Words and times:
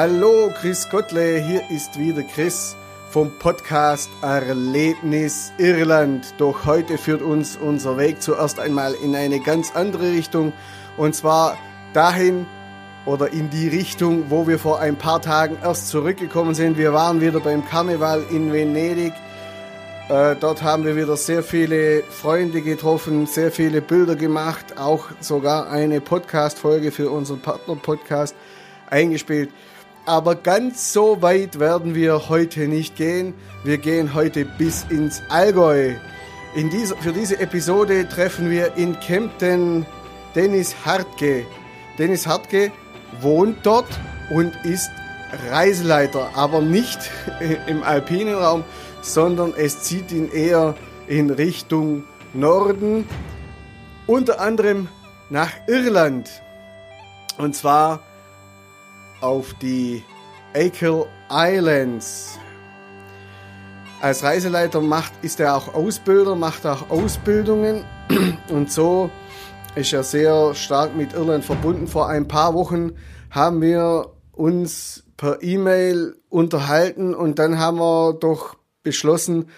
Hallo, 0.00 0.52
Chris 0.54 0.88
Gottle, 0.88 1.40
hier 1.40 1.68
ist 1.70 1.98
wieder 1.98 2.22
Chris 2.22 2.76
vom 3.10 3.36
Podcast 3.40 4.08
Erlebnis 4.22 5.50
Irland. 5.58 6.34
Doch 6.38 6.66
heute 6.66 6.98
führt 6.98 7.20
uns 7.20 7.56
unser 7.56 7.98
Weg 7.98 8.22
zuerst 8.22 8.60
einmal 8.60 8.94
in 8.94 9.16
eine 9.16 9.40
ganz 9.40 9.74
andere 9.74 10.12
Richtung 10.12 10.52
und 10.96 11.16
zwar 11.16 11.58
dahin 11.94 12.46
oder 13.06 13.32
in 13.32 13.50
die 13.50 13.66
Richtung, 13.66 14.30
wo 14.30 14.46
wir 14.46 14.60
vor 14.60 14.78
ein 14.78 14.94
paar 14.94 15.20
Tagen 15.20 15.58
erst 15.64 15.88
zurückgekommen 15.88 16.54
sind. 16.54 16.78
Wir 16.78 16.92
waren 16.92 17.20
wieder 17.20 17.40
beim 17.40 17.66
Karneval 17.66 18.22
in 18.30 18.52
Venedig. 18.52 19.14
Äh, 20.08 20.36
dort 20.36 20.62
haben 20.62 20.84
wir 20.84 20.94
wieder 20.94 21.16
sehr 21.16 21.42
viele 21.42 22.04
Freunde 22.04 22.62
getroffen, 22.62 23.26
sehr 23.26 23.50
viele 23.50 23.82
Bilder 23.82 24.14
gemacht, 24.14 24.78
auch 24.78 25.06
sogar 25.18 25.68
eine 25.72 26.00
Podcast-Folge 26.00 26.92
für 26.92 27.10
unseren 27.10 27.40
Partner-Podcast 27.40 28.36
eingespielt. 28.90 29.50
Aber 30.08 30.36
ganz 30.36 30.94
so 30.94 31.20
weit 31.20 31.60
werden 31.60 31.94
wir 31.94 32.30
heute 32.30 32.60
nicht 32.60 32.96
gehen. 32.96 33.34
Wir 33.62 33.76
gehen 33.76 34.14
heute 34.14 34.46
bis 34.46 34.86
ins 34.88 35.20
Allgäu. 35.28 35.96
In 36.54 36.70
dieser, 36.70 36.96
für 36.96 37.12
diese 37.12 37.38
Episode 37.40 38.08
treffen 38.08 38.48
wir 38.48 38.74
in 38.78 38.98
Kempten 39.00 39.84
Dennis 40.34 40.74
Hartke. 40.86 41.44
Dennis 41.98 42.26
Hartke 42.26 42.72
wohnt 43.20 43.58
dort 43.64 43.84
und 44.30 44.56
ist 44.64 44.88
Reiseleiter, 45.50 46.30
aber 46.34 46.62
nicht 46.62 46.98
im 47.66 47.82
alpinen 47.82 48.36
Raum, 48.36 48.64
sondern 49.02 49.52
es 49.58 49.82
zieht 49.82 50.10
ihn 50.10 50.32
eher 50.32 50.74
in 51.06 51.28
Richtung 51.28 52.04
Norden, 52.32 53.06
unter 54.06 54.40
anderem 54.40 54.88
nach 55.28 55.50
Irland. 55.66 56.30
Und 57.36 57.54
zwar 57.54 58.00
auf 59.20 59.54
die 59.54 60.02
Achill 60.54 61.06
Islands. 61.30 62.38
Als 64.00 64.22
Reiseleiter 64.22 64.80
macht, 64.80 65.12
ist 65.22 65.40
er 65.40 65.56
auch 65.56 65.74
Ausbilder, 65.74 66.36
macht 66.36 66.66
auch 66.66 66.88
Ausbildungen 66.90 67.84
und 68.48 68.70
so 68.70 69.10
ist 69.74 69.92
er 69.92 70.02
sehr 70.02 70.54
stark 70.54 70.96
mit 70.96 71.12
Irland 71.12 71.44
verbunden. 71.44 71.86
Vor 71.86 72.08
ein 72.08 72.26
paar 72.26 72.54
Wochen 72.54 72.92
haben 73.30 73.60
wir 73.60 74.12
uns 74.32 75.04
per 75.16 75.42
E-Mail 75.42 76.16
unterhalten 76.28 77.14
und 77.14 77.38
dann 77.38 77.58
haben 77.58 77.78
wir 77.78 78.14
doch 78.14 78.56
beschlossen, 78.82 79.50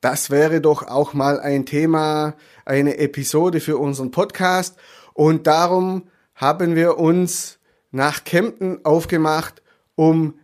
das 0.00 0.30
wäre 0.30 0.60
doch 0.60 0.86
auch 0.86 1.14
mal 1.14 1.40
ein 1.40 1.64
Thema, 1.64 2.34
eine 2.64 2.98
Episode 2.98 3.60
für 3.60 3.78
unseren 3.78 4.10
Podcast 4.10 4.76
und 5.14 5.46
darum 5.46 6.08
haben 6.34 6.74
wir 6.74 6.98
uns 6.98 7.58
nach 7.94 8.24
Kempten 8.24 8.84
aufgemacht, 8.84 9.62
um, 9.94 10.34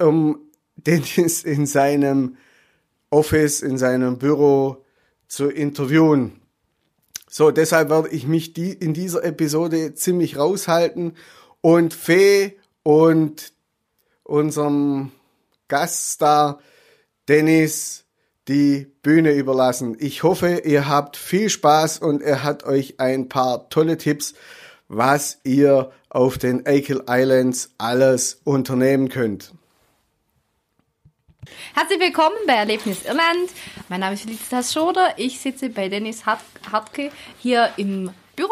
um 0.00 0.38
Dennis 0.76 1.44
in 1.44 1.66
seinem 1.66 2.36
Office, 3.10 3.62
in 3.62 3.78
seinem 3.78 4.18
Büro 4.18 4.84
zu 5.28 5.48
interviewen. 5.48 6.40
So, 7.28 7.52
deshalb 7.52 7.90
werde 7.90 8.08
ich 8.08 8.26
mich 8.26 8.54
die, 8.54 8.72
in 8.72 8.92
dieser 8.92 9.22
Episode 9.22 9.94
ziemlich 9.94 10.36
raushalten 10.36 11.12
und 11.60 11.94
Fee 11.94 12.56
und 12.82 13.52
unserem 14.24 15.12
Gaststar 15.68 16.58
Dennis 17.28 18.04
die 18.48 18.86
Bühne 19.02 19.34
überlassen. 19.34 19.96
Ich 20.00 20.24
hoffe, 20.24 20.62
ihr 20.64 20.88
habt 20.88 21.16
viel 21.16 21.50
Spaß 21.50 21.98
und 21.98 22.20
er 22.20 22.42
hat 22.42 22.64
euch 22.64 22.98
ein 22.98 23.28
paar 23.28 23.68
tolle 23.68 23.96
Tipps, 23.96 24.34
was 24.88 25.38
ihr 25.44 25.92
auf 26.10 26.38
den 26.38 26.66
Achill 26.66 27.04
Islands 27.08 27.70
alles 27.78 28.40
unternehmen 28.44 29.08
könnt. 29.08 29.52
Herzlich 31.74 32.00
willkommen 32.00 32.36
bei 32.46 32.54
Erlebnis 32.54 33.04
Irland. 33.04 33.50
Mein 33.88 34.00
Name 34.00 34.14
ist 34.14 34.22
Felicitas 34.22 34.72
Schoder. 34.72 35.14
Ich 35.16 35.40
sitze 35.40 35.70
bei 35.70 35.88
Dennis 35.88 36.24
Hartke 36.26 37.10
hier 37.38 37.70
im 37.76 38.10
Büro. 38.36 38.50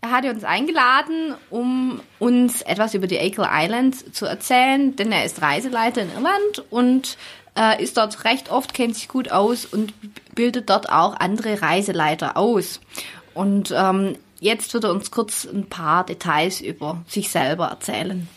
Er 0.00 0.10
hat 0.10 0.24
uns 0.26 0.44
eingeladen, 0.44 1.34
um 1.48 2.00
uns 2.18 2.60
etwas 2.62 2.92
über 2.94 3.06
die 3.06 3.18
Achill 3.18 3.48
Islands 3.50 4.12
zu 4.12 4.26
erzählen, 4.26 4.94
denn 4.96 5.10
er 5.12 5.24
ist 5.24 5.40
Reiseleiter 5.40 6.02
in 6.02 6.12
Irland 6.12 6.64
und 6.70 7.16
äh, 7.56 7.82
ist 7.82 7.96
dort 7.96 8.24
recht 8.24 8.50
oft, 8.50 8.74
kennt 8.74 8.96
sich 8.96 9.08
gut 9.08 9.30
aus 9.30 9.64
und 9.64 9.94
bildet 10.34 10.68
dort 10.68 10.90
auch 10.90 11.14
andere 11.14 11.62
Reiseleiter 11.62 12.36
aus. 12.36 12.80
Und 13.32 13.72
ähm, 13.74 14.16
Jetzt 14.44 14.74
wird 14.74 14.84
er 14.84 14.90
uns 14.90 15.10
kurz 15.10 15.46
ein 15.46 15.70
paar 15.70 16.04
Details 16.04 16.60
über 16.60 17.02
sich 17.08 17.30
selber 17.30 17.68
erzählen. 17.68 18.28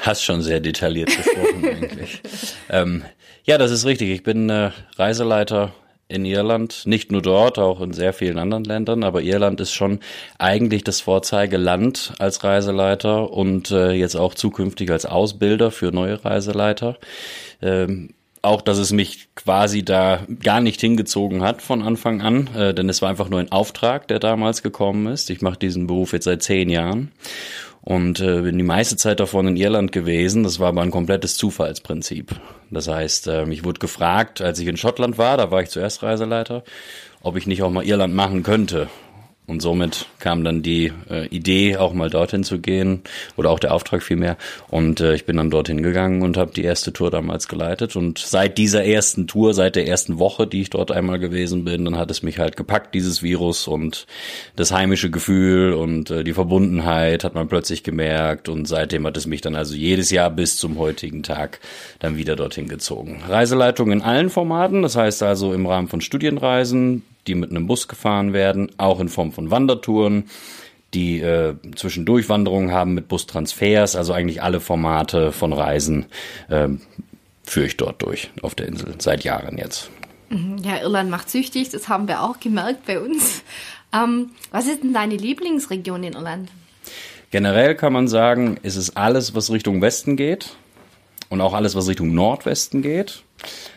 Hast 0.00 0.24
schon 0.24 0.42
sehr 0.42 0.58
detailliert 0.58 1.16
gesprochen 1.16 1.64
eigentlich. 1.64 2.20
ähm, 2.68 3.04
ja, 3.44 3.56
das 3.56 3.70
ist 3.70 3.86
richtig. 3.86 4.10
Ich 4.10 4.24
bin 4.24 4.50
äh, 4.50 4.72
Reiseleiter 4.96 5.72
in 6.08 6.24
Irland, 6.24 6.86
nicht 6.86 7.12
nur 7.12 7.22
dort, 7.22 7.60
auch 7.60 7.80
in 7.80 7.92
sehr 7.92 8.12
vielen 8.12 8.36
anderen 8.36 8.64
Ländern, 8.64 9.04
aber 9.04 9.22
Irland 9.22 9.60
ist 9.60 9.72
schon 9.72 10.00
eigentlich 10.38 10.82
das 10.82 11.00
Vorzeigeland 11.00 12.14
als 12.18 12.42
Reiseleiter 12.42 13.30
und 13.30 13.70
äh, 13.70 13.92
jetzt 13.92 14.16
auch 14.16 14.34
zukünftig 14.34 14.90
als 14.90 15.06
Ausbilder 15.06 15.70
für 15.70 15.92
neue 15.92 16.24
Reiseleiter. 16.24 16.98
Ähm, 17.62 18.12
auch, 18.42 18.60
dass 18.60 18.78
es 18.78 18.92
mich 18.92 19.28
quasi 19.36 19.84
da 19.84 20.26
gar 20.42 20.60
nicht 20.60 20.80
hingezogen 20.80 21.42
hat 21.42 21.62
von 21.62 21.82
Anfang 21.82 22.20
an, 22.20 22.48
äh, 22.54 22.74
denn 22.74 22.88
es 22.88 23.00
war 23.00 23.08
einfach 23.08 23.28
nur 23.28 23.40
ein 23.40 23.52
Auftrag, 23.52 24.08
der 24.08 24.18
damals 24.18 24.62
gekommen 24.62 25.06
ist. 25.06 25.30
Ich 25.30 25.40
mache 25.40 25.58
diesen 25.58 25.86
Beruf 25.86 26.12
jetzt 26.12 26.24
seit 26.24 26.42
zehn 26.42 26.68
Jahren 26.68 27.12
und 27.82 28.20
äh, 28.20 28.42
bin 28.42 28.58
die 28.58 28.64
meiste 28.64 28.96
Zeit 28.96 29.20
davon 29.20 29.46
in 29.46 29.56
Irland 29.56 29.92
gewesen. 29.92 30.42
Das 30.42 30.58
war 30.58 30.68
aber 30.68 30.82
ein 30.82 30.90
komplettes 30.90 31.36
Zufallsprinzip. 31.36 32.34
Das 32.70 32.88
heißt, 32.88 33.28
äh, 33.28 33.46
mich 33.46 33.64
wurde 33.64 33.78
gefragt, 33.78 34.40
als 34.40 34.58
ich 34.58 34.66
in 34.66 34.76
Schottland 34.76 35.18
war, 35.18 35.36
da 35.36 35.50
war 35.50 35.62
ich 35.62 35.70
zuerst 35.70 36.02
Reiseleiter, 36.02 36.64
ob 37.22 37.36
ich 37.36 37.46
nicht 37.46 37.62
auch 37.62 37.70
mal 37.70 37.84
Irland 37.84 38.14
machen 38.14 38.42
könnte. 38.42 38.88
Und 39.48 39.60
somit 39.60 40.06
kam 40.20 40.44
dann 40.44 40.62
die 40.62 40.92
äh, 41.10 41.26
Idee, 41.26 41.76
auch 41.76 41.92
mal 41.92 42.08
dorthin 42.08 42.44
zu 42.44 42.60
gehen 42.60 43.02
oder 43.36 43.50
auch 43.50 43.58
der 43.58 43.74
Auftrag 43.74 44.04
vielmehr. 44.04 44.36
Und 44.68 45.00
äh, 45.00 45.14
ich 45.14 45.26
bin 45.26 45.36
dann 45.36 45.50
dorthin 45.50 45.82
gegangen 45.82 46.22
und 46.22 46.36
habe 46.36 46.52
die 46.52 46.62
erste 46.62 46.92
Tour 46.92 47.10
damals 47.10 47.48
geleitet. 47.48 47.96
Und 47.96 48.18
seit 48.18 48.56
dieser 48.56 48.84
ersten 48.84 49.26
Tour, 49.26 49.52
seit 49.52 49.74
der 49.74 49.88
ersten 49.88 50.20
Woche, 50.20 50.46
die 50.46 50.60
ich 50.62 50.70
dort 50.70 50.92
einmal 50.92 51.18
gewesen 51.18 51.64
bin, 51.64 51.84
dann 51.84 51.98
hat 51.98 52.12
es 52.12 52.22
mich 52.22 52.38
halt 52.38 52.56
gepackt, 52.56 52.94
dieses 52.94 53.24
Virus 53.24 53.66
und 53.66 54.06
das 54.54 54.70
heimische 54.70 55.10
Gefühl 55.10 55.72
und 55.72 56.12
äh, 56.12 56.22
die 56.22 56.34
Verbundenheit 56.34 57.24
hat 57.24 57.34
man 57.34 57.48
plötzlich 57.48 57.82
gemerkt. 57.82 58.48
Und 58.48 58.68
seitdem 58.68 59.04
hat 59.08 59.16
es 59.16 59.26
mich 59.26 59.40
dann 59.40 59.56
also 59.56 59.74
jedes 59.74 60.12
Jahr 60.12 60.30
bis 60.30 60.56
zum 60.56 60.78
heutigen 60.78 61.24
Tag 61.24 61.58
dann 61.98 62.16
wieder 62.16 62.36
dorthin 62.36 62.68
gezogen. 62.68 63.20
Reiseleitung 63.28 63.90
in 63.90 64.02
allen 64.02 64.30
Formaten, 64.30 64.82
das 64.82 64.94
heißt 64.94 65.24
also 65.24 65.52
im 65.52 65.66
Rahmen 65.66 65.88
von 65.88 66.00
Studienreisen, 66.00 67.02
die 67.26 67.34
mit 67.34 67.50
einem 67.50 67.66
Bus 67.66 67.88
gefahren 67.88 68.32
werden, 68.32 68.70
auch 68.78 69.00
in 69.00 69.08
Form 69.08 69.32
von 69.32 69.50
Wandertouren, 69.50 70.24
die 70.94 71.20
äh, 71.20 71.54
zwischendurch 71.74 72.28
Wanderungen 72.28 72.72
haben 72.72 72.94
mit 72.94 73.08
Bustransfers, 73.08 73.96
also 73.96 74.12
eigentlich 74.12 74.42
alle 74.42 74.60
Formate 74.60 75.32
von 75.32 75.52
Reisen 75.52 76.06
äh, 76.48 76.68
führe 77.44 77.66
ich 77.66 77.76
dort 77.76 78.02
durch 78.02 78.30
auf 78.42 78.54
der 78.54 78.68
Insel 78.68 78.94
seit 78.98 79.24
Jahren 79.24 79.58
jetzt. 79.58 79.90
Mhm. 80.28 80.58
Ja, 80.64 80.80
Irland 80.80 81.10
macht 81.10 81.30
süchtig, 81.30 81.70
das 81.70 81.88
haben 81.88 82.08
wir 82.08 82.22
auch 82.22 82.40
gemerkt 82.40 82.86
bei 82.86 83.00
uns. 83.00 83.42
Ähm, 83.94 84.30
was 84.50 84.66
ist 84.66 84.82
denn 84.82 84.92
deine 84.92 85.16
Lieblingsregion 85.16 86.02
in 86.02 86.14
Irland? 86.14 86.50
Generell 87.30 87.74
kann 87.74 87.92
man 87.92 88.08
sagen, 88.08 88.58
ist 88.62 88.76
es 88.76 88.96
alles, 88.96 89.34
was 89.34 89.50
Richtung 89.50 89.80
Westen 89.80 90.16
geht 90.16 90.56
und 91.28 91.40
auch 91.40 91.54
alles, 91.54 91.74
was 91.74 91.88
Richtung 91.88 92.14
Nordwesten 92.14 92.82
geht. 92.82 93.22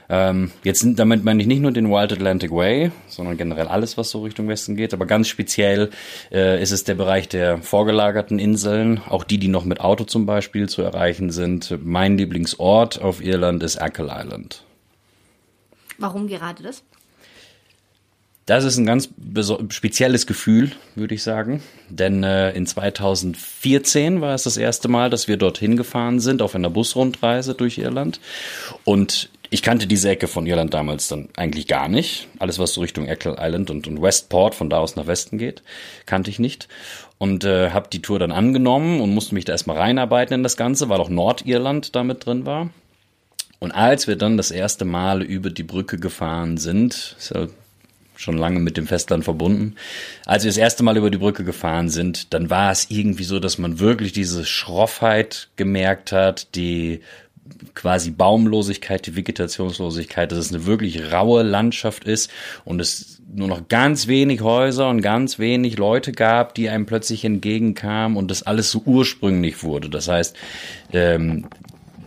Ähm, 0.07 0.51
jetzt 0.63 0.85
damit 0.95 1.23
meine 1.23 1.41
ich 1.41 1.47
nicht 1.47 1.61
nur 1.61 1.71
den 1.71 1.89
Wild 1.89 2.13
Atlantic 2.13 2.51
Way, 2.51 2.91
sondern 3.07 3.37
generell 3.37 3.67
alles, 3.67 3.97
was 3.97 4.09
so 4.09 4.21
Richtung 4.21 4.47
Westen 4.47 4.75
geht. 4.75 4.93
Aber 4.93 5.05
ganz 5.05 5.27
speziell 5.27 5.89
äh, 6.31 6.61
ist 6.61 6.71
es 6.71 6.83
der 6.83 6.95
Bereich 6.95 7.27
der 7.27 7.57
vorgelagerten 7.59 8.39
Inseln, 8.39 9.01
auch 9.09 9.23
die, 9.23 9.37
die 9.37 9.47
noch 9.47 9.65
mit 9.65 9.79
Auto 9.79 10.03
zum 10.03 10.25
Beispiel 10.25 10.69
zu 10.69 10.81
erreichen 10.81 11.31
sind. 11.31 11.77
Mein 11.83 12.17
Lieblingsort 12.17 13.01
auf 13.01 13.23
Irland 13.23 13.63
ist 13.63 13.81
Achill 13.81 14.09
Island. 14.11 14.63
Warum 15.97 16.27
gerade 16.27 16.61
das? 16.61 16.83
Das 18.45 18.63
ist 18.63 18.77
ein 18.77 18.85
ganz 18.85 19.09
spezielles 19.69 20.27
Gefühl, 20.27 20.71
würde 20.93 21.15
ich 21.15 21.23
sagen. 21.23 21.63
Denn 21.89 22.23
äh, 22.23 22.51
in 22.51 22.67
2014 22.67 24.21
war 24.21 24.35
es 24.35 24.43
das 24.43 24.57
erste 24.57 24.87
Mal, 24.87 25.09
dass 25.09 25.27
wir 25.27 25.37
dorthin 25.37 25.75
gefahren 25.75 26.19
sind 26.19 26.43
auf 26.43 26.53
einer 26.53 26.69
Busrundreise 26.69 27.55
durch 27.55 27.79
Irland. 27.79 28.19
Und 28.83 29.29
ich 29.49 29.61
kannte 29.61 29.87
diese 29.87 30.09
Ecke 30.09 30.27
von 30.27 30.45
Irland 30.45 30.73
damals 30.73 31.07
dann 31.07 31.29
eigentlich 31.35 31.67
gar 31.67 31.87
nicht. 31.87 32.27
Alles, 32.39 32.59
was 32.59 32.73
so 32.73 32.81
Richtung 32.81 33.05
Eckle 33.05 33.37
Island 33.39 33.69
und, 33.69 33.87
und 33.87 34.01
Westport 34.01 34.55
von 34.55 34.69
da 34.69 34.77
aus 34.77 34.95
nach 34.95 35.07
Westen 35.07 35.37
geht, 35.37 35.63
kannte 36.05 36.29
ich 36.29 36.39
nicht. 36.39 36.67
Und 37.17 37.43
äh, 37.43 37.69
habe 37.71 37.89
die 37.91 38.01
Tour 38.01 38.19
dann 38.19 38.31
angenommen 38.31 39.01
und 39.01 39.13
musste 39.13 39.35
mich 39.35 39.45
da 39.45 39.53
erstmal 39.53 39.77
reinarbeiten 39.77 40.35
in 40.35 40.43
das 40.43 40.57
Ganze, 40.57 40.89
weil 40.89 40.99
auch 40.99 41.09
Nordirland 41.09 41.95
damit 41.95 42.25
drin 42.25 42.45
war. 42.45 42.69
Und 43.59 43.71
als 43.71 44.07
wir 44.07 44.15
dann 44.15 44.37
das 44.37 44.51
erste 44.51 44.85
Mal 44.85 45.21
über 45.23 45.49
die 45.49 45.63
Brücke 45.63 45.97
gefahren 45.97 46.57
sind, 46.57 47.15
ist 47.17 47.31
ja 47.33 47.47
schon 48.17 48.37
lange 48.37 48.59
mit 48.59 48.77
dem 48.77 48.87
Festland 48.87 49.23
verbunden. 49.23 49.75
Als 50.25 50.43
wir 50.43 50.49
das 50.49 50.57
erste 50.57 50.83
Mal 50.83 50.97
über 50.97 51.09
die 51.09 51.17
Brücke 51.17 51.43
gefahren 51.43 51.89
sind, 51.89 52.33
dann 52.33 52.49
war 52.49 52.71
es 52.71 52.89
irgendwie 52.89 53.23
so, 53.23 53.39
dass 53.39 53.57
man 53.57 53.79
wirklich 53.79 54.13
diese 54.13 54.45
Schroffheit 54.45 55.49
gemerkt 55.55 56.11
hat, 56.11 56.55
die 56.55 57.01
quasi 57.73 58.11
Baumlosigkeit, 58.11 59.05
die 59.05 59.15
Vegetationslosigkeit, 59.15 60.31
dass 60.31 60.39
es 60.39 60.53
eine 60.53 60.65
wirklich 60.65 61.11
raue 61.11 61.43
Landschaft 61.43 62.03
ist 62.05 62.31
und 62.63 62.79
es 62.79 63.21
nur 63.33 63.47
noch 63.47 63.67
ganz 63.67 64.07
wenig 64.07 64.41
Häuser 64.41 64.89
und 64.89 65.01
ganz 65.01 65.39
wenig 65.39 65.77
Leute 65.77 66.11
gab, 66.11 66.55
die 66.55 66.69
einem 66.69 66.85
plötzlich 66.85 67.25
entgegenkamen 67.25 68.17
und 68.17 68.31
das 68.31 68.43
alles 68.43 68.71
so 68.71 68.81
ursprünglich 68.85 69.63
wurde. 69.63 69.89
Das 69.89 70.07
heißt, 70.07 70.35
ähm, 70.93 71.47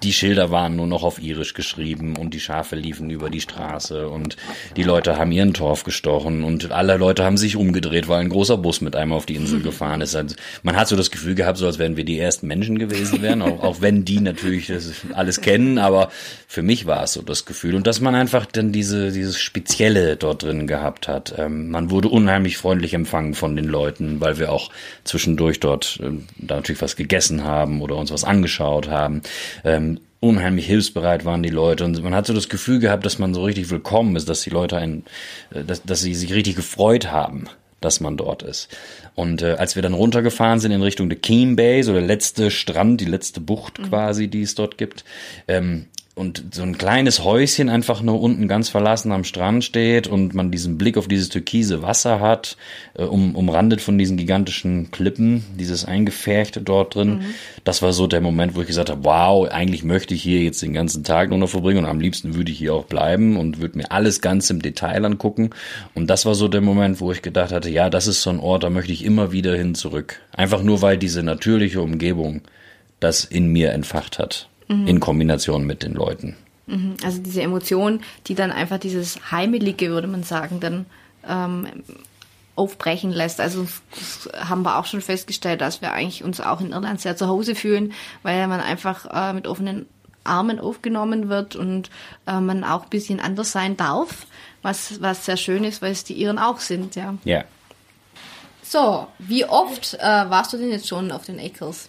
die 0.03 0.13
Schilder 0.13 0.51
waren 0.51 0.77
nur 0.77 0.87
noch 0.87 1.03
auf 1.03 1.23
Irisch 1.23 1.55
geschrieben 1.55 2.17
und 2.17 2.35
die 2.35 2.41
Schafe 2.41 2.77
liefen 2.77 3.11
über 3.11 3.31
die 3.31 3.41
Straße 3.41 4.09
und 4.09 4.37
die 4.77 4.83
Leute 4.83 5.19
haben 5.19 5.33
ihren 5.33 5.55
Torf 5.55 5.85
gestochen 5.85 6.45
und 6.45 6.71
alle 6.73 6.97
Leute 6.97 7.25
haben 7.25 7.37
sich 7.37 7.57
umgedreht, 7.57 8.09
weil 8.09 8.21
ein 8.21 8.29
großer 8.29 8.57
Bus 8.57 8.81
mit 8.81 8.97
einem 8.97 9.13
auf 9.13 9.27
die 9.27 9.37
Insel 9.37 9.61
gefahren 9.63 10.01
ist. 10.01 10.15
Also 10.15 10.37
man 10.63 10.77
hat 10.77 10.89
so 10.89 10.97
das 10.97 11.11
Gefühl 11.11 11.35
gehabt, 11.35 11.59
so 11.59 11.67
als 11.67 11.79
wären 11.79 11.97
wir 11.97 12.05
die 12.05 12.19
ersten 12.19 12.47
Menschen 12.47 12.79
gewesen 12.79 13.23
wären, 13.23 13.43
auch, 13.43 13.63
auch 13.63 13.81
wenn 13.81 14.05
die 14.05 14.21
natürlich 14.21 14.69
das 14.69 14.93
alles 15.15 15.41
kennen, 15.41 15.79
aber 15.79 16.11
für 16.47 16.63
mich 16.63 16.87
war 16.87 17.05
es 17.05 17.13
so 17.13 17.23
das 17.23 17.45
Gefühl 17.45 17.75
und 17.75 17.87
dass 17.87 18.01
man 18.01 18.15
einfach 18.15 18.47
dann 18.47 18.73
diese 18.73 19.13
dieses 19.13 19.39
Spezielle 19.39 20.17
dort 20.17 20.43
drin 20.43 20.67
gehabt 20.67 21.09
hat. 21.09 21.35
Ähm, 21.39 21.71
man 21.71 21.91
wurde 21.91 22.09
unheimlich 22.09 22.57
freundlich 22.57 22.95
empfangen 22.95 23.35
von 23.35 23.57
den 23.57 23.67
Leuten, 23.67 24.21
weil 24.21 24.39
wir 24.39 24.53
auch 24.53 24.71
zwischendurch 25.05 25.61
dort 25.61 25.99
äh, 26.03 26.11
da 26.37 26.57
natürlich 26.57 26.83
was 26.83 26.97
gegessen 26.97 27.45
haben 27.45 27.81
oder 27.83 27.97
uns 27.97 28.11
was 28.11 28.25
angeschaut 28.25 28.89
haben. 28.89 29.23
Ähm, 29.65 29.88
unheimlich 30.21 30.67
hilfsbereit 30.67 31.25
waren 31.25 31.43
die 31.43 31.51
Leute 31.51 31.85
und 31.85 32.03
man 32.03 32.15
hat 32.15 32.27
so 32.27 32.35
das 32.35 32.49
Gefühl 32.49 32.81
gehabt, 32.81 33.07
dass 33.07 33.19
man 33.19 33.35
so 33.35 33.45
richtig 33.45 33.71
willkommen 33.71 34.17
ist, 34.17 34.29
dass 34.29 34.43
die 34.43 34.51
Leute 34.51 34.77
einen, 34.77 35.05
äh, 35.51 35.65
dass, 35.65 35.83
dass 35.83 36.01
sie 36.01 36.15
sich 36.15 36.33
richtig 36.33 36.57
gefreut 36.57 37.11
haben, 37.13 37.45
dass 37.81 38.01
man 38.01 38.17
dort 38.17 38.43
ist. 38.43 38.69
Und 39.15 39.43
äh, 39.43 39.53
als 39.59 39.77
wir 39.77 39.83
dann 39.83 39.95
runtergefahren 39.95 40.61
sind 40.61 40.73
in 40.73 40.83
Richtung 40.83 41.09
der 41.09 41.19
Keene 41.19 41.55
Bay, 41.55 41.83
so 41.83 41.93
der 41.93 42.03
letzte 42.03 42.51
Strand, 42.51 43.01
die 43.01 43.07
letzte 43.07 43.41
Bucht 43.41 43.81
quasi, 43.83 44.29
die 44.29 44.43
es 44.43 44.55
dort 44.55 44.79
gibt, 44.79 45.05
ähm, 45.47 45.87
und 46.19 46.53
so 46.53 46.63
ein 46.63 46.77
kleines 46.77 47.23
Häuschen 47.23 47.69
einfach 47.69 48.03
nur 48.03 48.21
unten 48.21 48.49
ganz 48.49 48.69
verlassen 48.69 49.13
am 49.13 49.23
Strand 49.23 49.63
steht 49.63 50.09
und 50.09 50.35
man 50.35 50.51
diesen 50.51 50.77
Blick 50.77 50.97
auf 50.97 51.07
dieses 51.07 51.29
türkise 51.29 51.81
Wasser 51.81 52.19
hat, 52.19 52.57
äh, 52.95 53.05
um, 53.05 53.37
umrandet 53.37 53.81
von 53.81 53.97
diesen 53.97 54.17
gigantischen 54.17 54.91
Klippen, 54.91 55.45
dieses 55.57 55.85
eingefärchte 55.85 56.61
dort 56.61 56.97
drin. 56.97 57.19
Mhm. 57.19 57.35
Das 57.63 57.83
war 57.83 57.93
so 57.93 58.09
der 58.09 58.21
Moment, 58.21 58.57
wo 58.57 58.61
ich 58.61 58.67
gesagt 58.67 58.91
habe, 58.91 59.05
wow, 59.05 59.49
eigentlich 59.49 59.85
möchte 59.85 60.13
ich 60.13 60.23
hier 60.23 60.43
jetzt 60.43 60.61
den 60.61 60.75
ganzen 60.75 61.05
Tag 61.05 61.31
nur 61.31 61.39
noch 61.39 61.49
verbringen 61.49 61.79
und 61.79 61.87
am 61.87 62.01
liebsten 62.01 62.35
würde 62.35 62.51
ich 62.51 62.59
hier 62.59 62.75
auch 62.75 62.87
bleiben 62.87 63.37
und 63.37 63.61
würde 63.61 63.79
mir 63.79 63.93
alles 63.93 64.21
ganz 64.21 64.51
im 64.51 64.61
Detail 64.61 65.05
angucken. 65.05 65.51
Und 65.95 66.11
das 66.11 66.27
war 66.27 66.35
so 66.35 66.49
der 66.49 66.63
Moment, 66.63 67.01
wo 67.01 67.13
ich 67.13 67.23
gedacht 67.23 67.53
hatte, 67.53 67.71
ja, 67.71 67.91
das 67.91 68.09
ist 68.09 68.23
so 68.23 68.31
ein 68.31 68.41
Ort, 68.41 68.65
da 68.65 68.71
möchte 68.71 68.93
ich 68.93 69.05
immer 69.05 69.31
wieder 69.31 69.55
hin 69.55 69.77
zurück. 69.77 70.21
Einfach 70.33 70.63
nur, 70.63 70.83
weil 70.83 70.99
diese 70.99 71.23
natürliche 71.23 71.81
Umgebung 71.81 72.43
das 72.99 73.25
in 73.25 73.47
mir 73.47 73.71
entfacht 73.71 74.19
hat 74.19 74.49
mhm. 74.69 74.87
in 74.87 75.01
Kombination 75.01 75.65
mit 75.65 75.83
den 75.83 75.95
Leuten. 75.95 76.37
Mhm. 76.67 76.97
Also 77.03 77.21
diese 77.21 77.43
Emotion, 77.43 78.01
die 78.27 78.35
dann 78.35 78.53
einfach 78.53 78.79
dieses 78.79 79.31
Heimelige, 79.31 79.91
würde 79.91 80.09
man 80.09 80.23
sagen, 80.23 80.61
dann 80.61 80.87
ähm, 81.27 81.67
aufbrechen 82.55 83.13
lässt. 83.13 83.41
Also 83.41 83.67
das 83.91 84.29
haben 84.49 84.63
wir 84.63 84.79
auch 84.79 84.85
schon 84.85 85.01
festgestellt, 85.01 85.61
dass 85.61 85.81
wir 85.81 85.93
eigentlich 85.93 86.25
uns 86.25 86.41
auch 86.41 86.61
in 86.61 86.73
Irland 86.73 87.01
sehr 87.01 87.17
zu 87.17 87.29
Hause 87.29 87.55
fühlen, 87.55 87.93
weil 88.23 88.47
man 88.49 88.61
einfach 88.61 89.07
äh, 89.13 89.33
mit 89.33 89.47
offenen 89.47 89.87
Armen 90.25 90.59
aufgenommen 90.59 91.29
wird 91.29 91.57
und 91.57 91.89
äh, 92.27 92.41
man 92.41 92.65
auch 92.65 92.85
ein 92.85 92.91
bisschen 92.91 93.21
anders 93.21 93.53
sein 93.53 93.77
darf, 93.77 94.27
was, 94.61 95.01
was 95.01 95.25
sehr 95.25 95.37
schön 95.37 95.65
ist, 95.65 95.81
weil 95.81 95.93
es 95.93 96.05
die 96.05 96.15
Iren 96.15 96.39
auch 96.39 96.59
sind, 96.59 96.97
ja. 96.97 97.15
Ja. 97.25 97.45
So, 98.63 99.07
wie 99.19 99.47
oft 99.47 99.95
äh, 99.95 100.01
warst 100.03 100.53
du 100.53 100.59
denn 100.59 100.71
jetzt 100.71 100.89
schon 100.89 101.11
auf 101.11 101.25
den 101.25 101.41
Acres? 101.41 101.89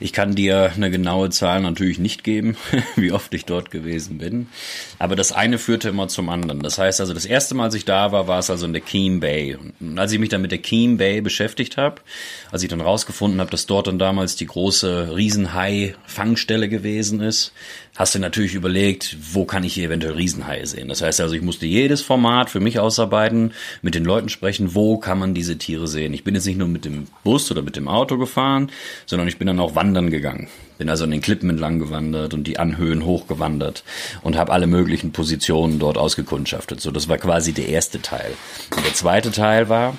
Ich 0.00 0.12
kann 0.12 0.34
dir 0.34 0.72
eine 0.74 0.90
genaue 0.90 1.30
Zahl 1.30 1.60
natürlich 1.60 1.98
nicht 1.98 2.24
geben, 2.24 2.56
wie 2.96 3.12
oft 3.12 3.32
ich 3.34 3.44
dort 3.44 3.70
gewesen 3.70 4.18
bin. 4.18 4.48
Aber 4.98 5.16
das 5.16 5.32
eine 5.32 5.58
führte 5.58 5.88
immer 5.88 6.08
zum 6.08 6.28
anderen. 6.28 6.60
Das 6.60 6.78
heißt 6.78 7.00
also, 7.00 7.14
das 7.14 7.24
erste 7.24 7.54
Mal, 7.54 7.64
als 7.64 7.74
ich 7.74 7.84
da 7.84 8.12
war, 8.12 8.28
war 8.28 8.38
es 8.38 8.50
also 8.50 8.66
in 8.66 8.72
der 8.72 8.82
Keene 8.82 9.20
Bay. 9.20 9.56
Und 9.80 9.98
als 9.98 10.12
ich 10.12 10.18
mich 10.18 10.28
dann 10.28 10.42
mit 10.42 10.52
der 10.52 10.58
Keene 10.58 10.96
Bay 10.96 11.20
beschäftigt 11.20 11.76
habe, 11.76 12.02
als 12.50 12.62
ich 12.62 12.68
dann 12.68 12.80
rausgefunden 12.80 13.40
habe, 13.40 13.50
dass 13.50 13.66
dort 13.66 13.86
dann 13.86 13.98
damals 13.98 14.36
die 14.36 14.46
große 14.46 15.14
Riesenhai-Fangstelle 15.14 16.68
gewesen 16.68 17.20
ist, 17.20 17.52
hast 17.96 18.14
du 18.14 18.18
natürlich 18.18 18.54
überlegt, 18.54 19.16
wo 19.32 19.44
kann 19.44 19.64
ich 19.64 19.74
hier 19.74 19.86
eventuell 19.86 20.14
Riesenhaie 20.14 20.66
sehen. 20.66 20.88
Das 20.88 21.02
heißt 21.02 21.20
also, 21.20 21.34
ich 21.34 21.42
musste 21.42 21.66
jedes 21.66 22.02
Format 22.02 22.50
für 22.50 22.60
mich 22.60 22.78
ausarbeiten, 22.78 23.52
mit 23.82 23.94
den 23.94 24.04
Leuten 24.04 24.28
sprechen, 24.28 24.74
wo 24.74 24.98
kann 24.98 25.18
man 25.18 25.34
diese 25.34 25.58
Tiere 25.58 25.88
sehen. 25.88 26.14
Ich 26.14 26.24
bin 26.24 26.34
jetzt 26.34 26.46
nicht 26.46 26.58
nur 26.58 26.68
mit 26.68 26.84
dem 26.84 27.06
Bus 27.24 27.50
oder 27.50 27.62
mit 27.62 27.76
dem 27.76 27.88
Auto 27.88 28.18
gefahren, 28.18 28.70
sondern 29.06 29.28
ich 29.28 29.38
bin 29.38 29.46
dann 29.46 29.60
auch 29.60 29.74
wandern 29.74 30.10
gegangen. 30.10 30.48
Bin 30.78 30.90
also 30.90 31.04
an 31.04 31.10
den 31.10 31.22
Klippen 31.22 31.48
entlang 31.48 31.78
gewandert 31.78 32.34
und 32.34 32.44
die 32.46 32.58
Anhöhen 32.58 33.04
hochgewandert 33.04 33.82
und 34.22 34.36
habe 34.36 34.52
alle 34.52 34.66
möglichen 34.66 35.12
Positionen 35.12 35.78
dort 35.78 35.96
ausgekundschaftet. 35.96 36.80
So, 36.80 36.90
das 36.90 37.08
war 37.08 37.16
quasi 37.16 37.52
der 37.52 37.68
erste 37.68 38.02
Teil. 38.02 38.32
Und 38.76 38.84
der 38.84 38.92
zweite 38.92 39.30
Teil 39.30 39.70
war, 39.70 39.96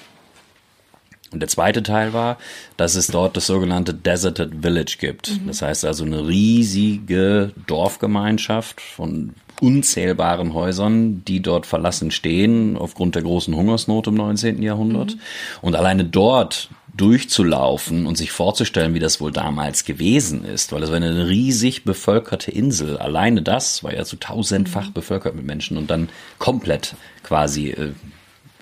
und 1.31 1.41
der 1.41 1.49
zweite 1.49 1.83
Teil 1.83 2.13
war, 2.13 2.37
dass 2.77 2.95
es 2.95 3.07
dort 3.07 3.35
das 3.35 3.47
sogenannte 3.47 3.93
Deserted 3.93 4.51
Village 4.61 4.97
gibt. 4.99 5.31
Mhm. 5.31 5.47
Das 5.47 5.61
heißt 5.61 5.85
also 5.85 6.05
eine 6.05 6.27
riesige 6.27 7.51
Dorfgemeinschaft 7.67 8.79
von 8.79 9.33
unzählbaren 9.59 10.53
Häusern, 10.53 11.25
die 11.25 11.41
dort 11.41 11.65
verlassen 11.65 12.11
stehen 12.11 12.77
aufgrund 12.77 13.15
der 13.15 13.23
großen 13.23 13.55
Hungersnot 13.55 14.07
im 14.07 14.13
19. 14.15 14.61
Jahrhundert. 14.61 15.15
Mhm. 15.15 15.19
Und 15.61 15.75
alleine 15.75 16.05
dort 16.05 16.69
durchzulaufen 16.95 18.07
und 18.07 18.17
sich 18.17 18.31
vorzustellen, 18.31 18.93
wie 18.93 18.99
das 18.99 19.21
wohl 19.21 19.31
damals 19.31 19.85
gewesen 19.85 20.43
ist, 20.45 20.71
weil 20.71 20.81
es 20.81 20.89
war 20.89 20.95
eine 20.95 21.27
riesig 21.27 21.83
bevölkerte 21.83 22.51
Insel. 22.51 22.97
Alleine 22.97 23.43
das 23.43 23.83
war 23.83 23.93
ja 23.93 24.03
so 24.03 24.17
tausendfach 24.17 24.89
mhm. 24.89 24.93
bevölkert 24.93 25.35
mit 25.35 25.45
Menschen 25.45 25.77
und 25.77 25.91
dann 25.91 26.09
komplett 26.39 26.95
quasi 27.23 27.69
äh, 27.69 27.91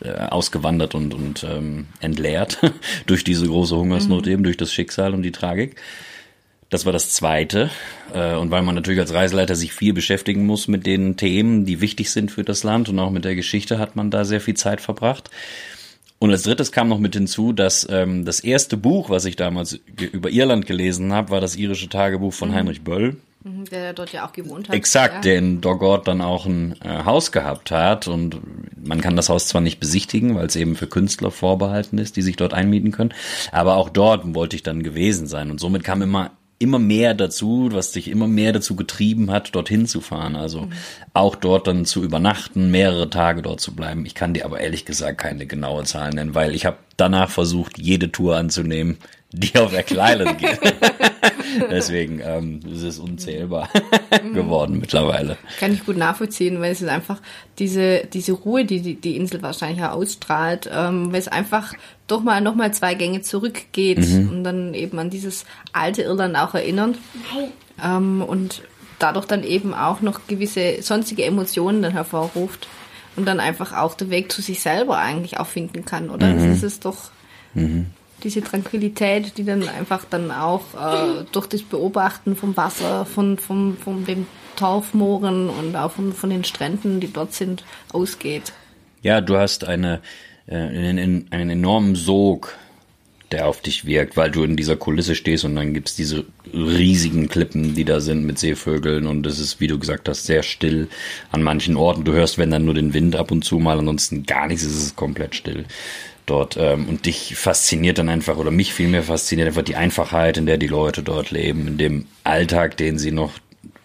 ausgewandert 0.03 0.95
und, 0.95 1.13
und 1.13 1.43
ähm, 1.43 1.87
entleert 1.99 2.59
durch 3.05 3.23
diese 3.23 3.47
große 3.47 3.75
Hungersnot 3.75 4.25
mhm. 4.25 4.31
eben, 4.31 4.43
durch 4.43 4.57
das 4.57 4.73
Schicksal 4.73 5.13
und 5.13 5.23
die 5.23 5.31
Tragik. 5.31 5.75
Das 6.69 6.85
war 6.85 6.91
das 6.91 7.11
Zweite. 7.11 7.69
Äh, 8.13 8.35
und 8.35 8.51
weil 8.51 8.63
man 8.63 8.75
natürlich 8.75 8.99
als 8.99 9.13
Reiseleiter 9.13 9.55
sich 9.55 9.73
viel 9.73 9.93
beschäftigen 9.93 10.45
muss 10.45 10.67
mit 10.67 10.85
den 10.85 11.15
Themen, 11.15 11.65
die 11.65 11.81
wichtig 11.81 12.11
sind 12.11 12.31
für 12.31 12.43
das 12.43 12.63
Land 12.63 12.89
und 12.89 12.99
auch 12.99 13.11
mit 13.11 13.25
der 13.25 13.35
Geschichte, 13.35 13.79
hat 13.79 13.95
man 13.95 14.11
da 14.11 14.25
sehr 14.25 14.41
viel 14.41 14.55
Zeit 14.55 14.81
verbracht. 14.81 15.29
Und 16.17 16.31
als 16.31 16.43
drittes 16.43 16.71
kam 16.71 16.87
noch 16.87 16.99
mit 16.99 17.13
hinzu, 17.13 17.53
dass 17.53 17.87
ähm, 17.89 18.25
das 18.25 18.39
erste 18.39 18.77
Buch, 18.77 19.09
was 19.09 19.25
ich 19.25 19.35
damals 19.35 19.79
über 20.11 20.29
Irland 20.29 20.65
gelesen 20.65 21.13
habe, 21.13 21.29
war 21.29 21.41
das 21.41 21.55
irische 21.55 21.89
Tagebuch 21.89 22.33
von 22.33 22.49
mhm. 22.49 22.55
Heinrich 22.55 22.81
Böll. 22.81 23.17
Mhm, 23.45 23.65
der 23.65 23.93
dort 23.93 24.11
ja 24.11 24.27
auch 24.27 24.33
gewohnt 24.33 24.69
hat. 24.69 24.75
Exakt, 24.75 25.13
ja. 25.13 25.21
der 25.21 25.37
in 25.37 25.61
Doggord 25.61 26.07
dann 26.07 26.21
auch 26.21 26.47
ein 26.47 26.75
äh, 26.81 27.05
Haus 27.05 27.31
gehabt 27.31 27.69
hat. 27.69 28.07
Und 28.07 28.41
man 28.83 29.01
kann 29.01 29.15
das 29.15 29.29
Haus 29.29 29.47
zwar 29.47 29.61
nicht 29.61 29.79
besichtigen, 29.79 30.35
weil 30.35 30.47
es 30.47 30.55
eben 30.55 30.75
für 30.75 30.87
Künstler 30.87 31.29
vorbehalten 31.29 31.99
ist, 31.99 32.15
die 32.15 32.23
sich 32.23 32.37
dort 32.37 32.55
einmieten 32.55 32.91
können. 32.91 33.13
Aber 33.51 33.75
auch 33.77 33.89
dort 33.89 34.33
wollte 34.33 34.55
ich 34.55 34.63
dann 34.63 34.81
gewesen 34.81 35.27
sein. 35.27 35.51
Und 35.51 35.59
somit 35.59 35.83
kam 35.83 36.01
immer 36.01 36.31
immer 36.57 36.79
mehr 36.79 37.13
dazu, 37.13 37.69
was 37.71 37.91
sich 37.91 38.07
immer 38.07 38.27
mehr 38.27 38.53
dazu 38.53 38.75
getrieben 38.77 39.29
hat, 39.29 39.53
dorthin 39.53 39.85
zu 39.85 40.01
fahren. 40.01 40.35
Also 40.35 40.61
mhm. 40.61 40.71
auch 41.13 41.35
dort 41.35 41.67
dann 41.67 41.85
zu 41.85 42.01
übernachten, 42.01 42.71
mehrere 42.71 43.09
Tage 43.09 43.41
dort 43.43 43.59
zu 43.59 43.75
bleiben. 43.75 44.05
Ich 44.05 44.15
kann 44.15 44.33
dir 44.33 44.45
aber 44.45 44.61
ehrlich 44.61 44.85
gesagt 44.85 45.19
keine 45.19 45.45
genaue 45.45 45.83
Zahl 45.83 46.11
nennen, 46.11 46.33
weil 46.33 46.55
ich 46.55 46.65
habe 46.65 46.77
danach 46.97 47.29
versucht, 47.29 47.77
jede 47.77 48.11
Tour 48.11 48.37
anzunehmen, 48.37 48.97
die 49.31 49.55
auf 49.59 49.73
Island 49.73 50.39
geht. 50.39 50.59
Deswegen 51.69 52.21
ähm, 52.23 52.59
ist 52.71 52.83
es 52.83 52.99
unzählbar 52.99 53.69
geworden 54.33 54.79
mittlerweile. 54.79 55.37
Kann 55.59 55.73
ich 55.73 55.85
gut 55.85 55.97
nachvollziehen, 55.97 56.59
weil 56.61 56.71
es 56.71 56.81
ist 56.81 56.89
einfach 56.89 57.21
diese, 57.59 58.05
diese 58.11 58.33
Ruhe, 58.33 58.65
die, 58.65 58.81
die 58.81 58.95
die 58.95 59.15
Insel 59.15 59.41
wahrscheinlich 59.41 59.83
auch 59.83 59.93
ausstrahlt, 59.93 60.69
ähm, 60.73 61.11
weil 61.11 61.19
es 61.19 61.27
einfach 61.27 61.73
doch 62.07 62.21
mal 62.21 62.41
noch 62.41 62.55
mal 62.55 62.73
zwei 62.73 62.93
Gänge 62.93 63.21
zurückgeht 63.21 63.99
mhm. 63.99 64.29
und 64.29 64.43
dann 64.43 64.73
eben 64.73 64.99
an 64.99 65.09
dieses 65.09 65.45
alte 65.73 66.03
Irland 66.03 66.35
auch 66.37 66.53
erinnern. 66.53 66.97
Ähm, 67.83 68.21
und 68.21 68.61
dadurch 68.99 69.25
dann 69.25 69.43
eben 69.43 69.73
auch 69.73 70.01
noch 70.01 70.27
gewisse 70.27 70.81
sonstige 70.81 71.25
Emotionen 71.25 71.81
dann 71.81 71.91
hervorruft 71.91 72.67
und 73.15 73.25
dann 73.25 73.39
einfach 73.39 73.73
auch 73.73 73.95
der 73.95 74.09
Weg 74.09 74.31
zu 74.31 74.41
sich 74.41 74.61
selber 74.61 74.97
eigentlich 74.97 75.39
auch 75.39 75.47
finden 75.47 75.85
kann, 75.85 76.09
oder? 76.09 76.27
Mhm. 76.27 76.37
Das 76.37 76.57
ist 76.57 76.63
es 76.63 76.79
doch. 76.79 77.11
Mhm 77.53 77.87
diese 78.23 78.41
Tranquilität, 78.41 79.37
die 79.37 79.43
dann 79.43 79.67
einfach 79.67 80.05
dann 80.09 80.31
auch 80.31 80.61
äh, 80.73 81.25
durch 81.31 81.47
das 81.47 81.61
Beobachten 81.61 82.35
vom 82.35 82.55
Wasser, 82.57 83.05
von, 83.05 83.37
von, 83.37 83.77
von 83.77 84.05
dem 84.05 84.25
Torfmooren 84.55 85.49
und 85.49 85.75
auch 85.75 85.91
von, 85.91 86.13
von 86.13 86.29
den 86.29 86.43
Stränden, 86.43 86.99
die 86.99 87.11
dort 87.11 87.33
sind, 87.33 87.63
ausgeht. 87.91 88.53
Ja, 89.01 89.21
du 89.21 89.37
hast 89.37 89.65
eine, 89.65 90.01
äh, 90.47 90.55
einen, 90.55 91.27
einen 91.29 91.49
enormen 91.49 91.95
Sog 91.95 92.55
der 93.31 93.47
auf 93.47 93.61
dich 93.61 93.85
wirkt, 93.85 94.17
weil 94.17 94.31
du 94.31 94.43
in 94.43 94.55
dieser 94.55 94.75
Kulisse 94.75 95.15
stehst 95.15 95.45
und 95.45 95.55
dann 95.55 95.73
gibt's 95.73 95.95
diese 95.95 96.25
riesigen 96.53 97.27
Klippen, 97.27 97.73
die 97.73 97.83
da 97.83 97.99
sind 97.99 98.23
mit 98.23 98.37
Seevögeln 98.39 99.07
und 99.07 99.25
es 99.25 99.39
ist, 99.39 99.59
wie 99.59 99.67
du 99.67 99.79
gesagt 99.79 100.07
hast, 100.07 100.25
sehr 100.25 100.43
still 100.43 100.87
an 101.31 101.41
manchen 101.41 101.75
Orten. 101.75 102.03
Du 102.03 102.13
hörst, 102.13 102.37
wenn 102.37 102.51
dann 102.51 102.65
nur 102.65 102.75
den 102.75 102.93
Wind 102.93 103.15
ab 103.15 103.31
und 103.31 103.43
zu 103.43 103.57
mal, 103.57 103.79
ansonsten 103.79 104.23
gar 104.23 104.47
nichts, 104.47 104.63
es 104.63 104.75
ist 104.75 104.95
komplett 104.95 105.35
still 105.35 105.65
dort. 106.25 106.57
Ähm, 106.57 106.87
und 106.87 107.05
dich 107.05 107.35
fasziniert 107.35 107.97
dann 107.97 108.09
einfach, 108.09 108.37
oder 108.37 108.51
mich 108.51 108.73
vielmehr 108.73 109.03
fasziniert 109.03 109.47
einfach 109.47 109.63
die 109.63 109.75
Einfachheit, 109.75 110.37
in 110.37 110.45
der 110.45 110.57
die 110.57 110.67
Leute 110.67 111.03
dort 111.03 111.31
leben, 111.31 111.67
in 111.67 111.77
dem 111.77 112.05
Alltag, 112.23 112.77
den 112.77 112.97
sie 112.97 113.11
noch 113.11 113.33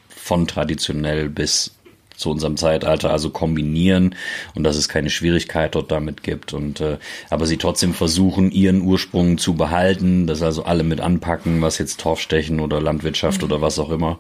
von 0.09 0.47
traditionell 0.47 1.29
bis 1.29 1.73
zu 2.21 2.31
unserem 2.31 2.57
Zeitalter, 2.57 3.11
also 3.11 3.31
kombinieren 3.31 4.15
und 4.55 4.63
dass 4.63 4.77
es 4.77 4.89
keine 4.89 5.11
Schwierigkeit 5.11 5.75
dort 5.75 5.91
damit 5.91 6.23
gibt 6.23 6.53
und 6.53 6.81
äh, 6.81 6.99
aber 7.31 7.47
sie 7.47 7.57
trotzdem 7.57 7.95
versuchen, 7.95 8.51
ihren 8.51 8.83
Ursprung 8.83 9.39
zu 9.39 9.55
behalten, 9.55 10.27
dass 10.27 10.43
also 10.43 10.65
alle 10.65 10.85
mit 10.85 11.01
anpacken, 11.01 11.63
was 11.63 11.79
jetzt 11.79 12.01
Torfstechen 12.01 12.61
oder 12.61 12.81
Landwirtschaft 12.81 13.41
mhm. 13.41 13.45
oder 13.47 13.63
was 13.63 13.79
auch 13.79 13.91
immer 13.91 14.19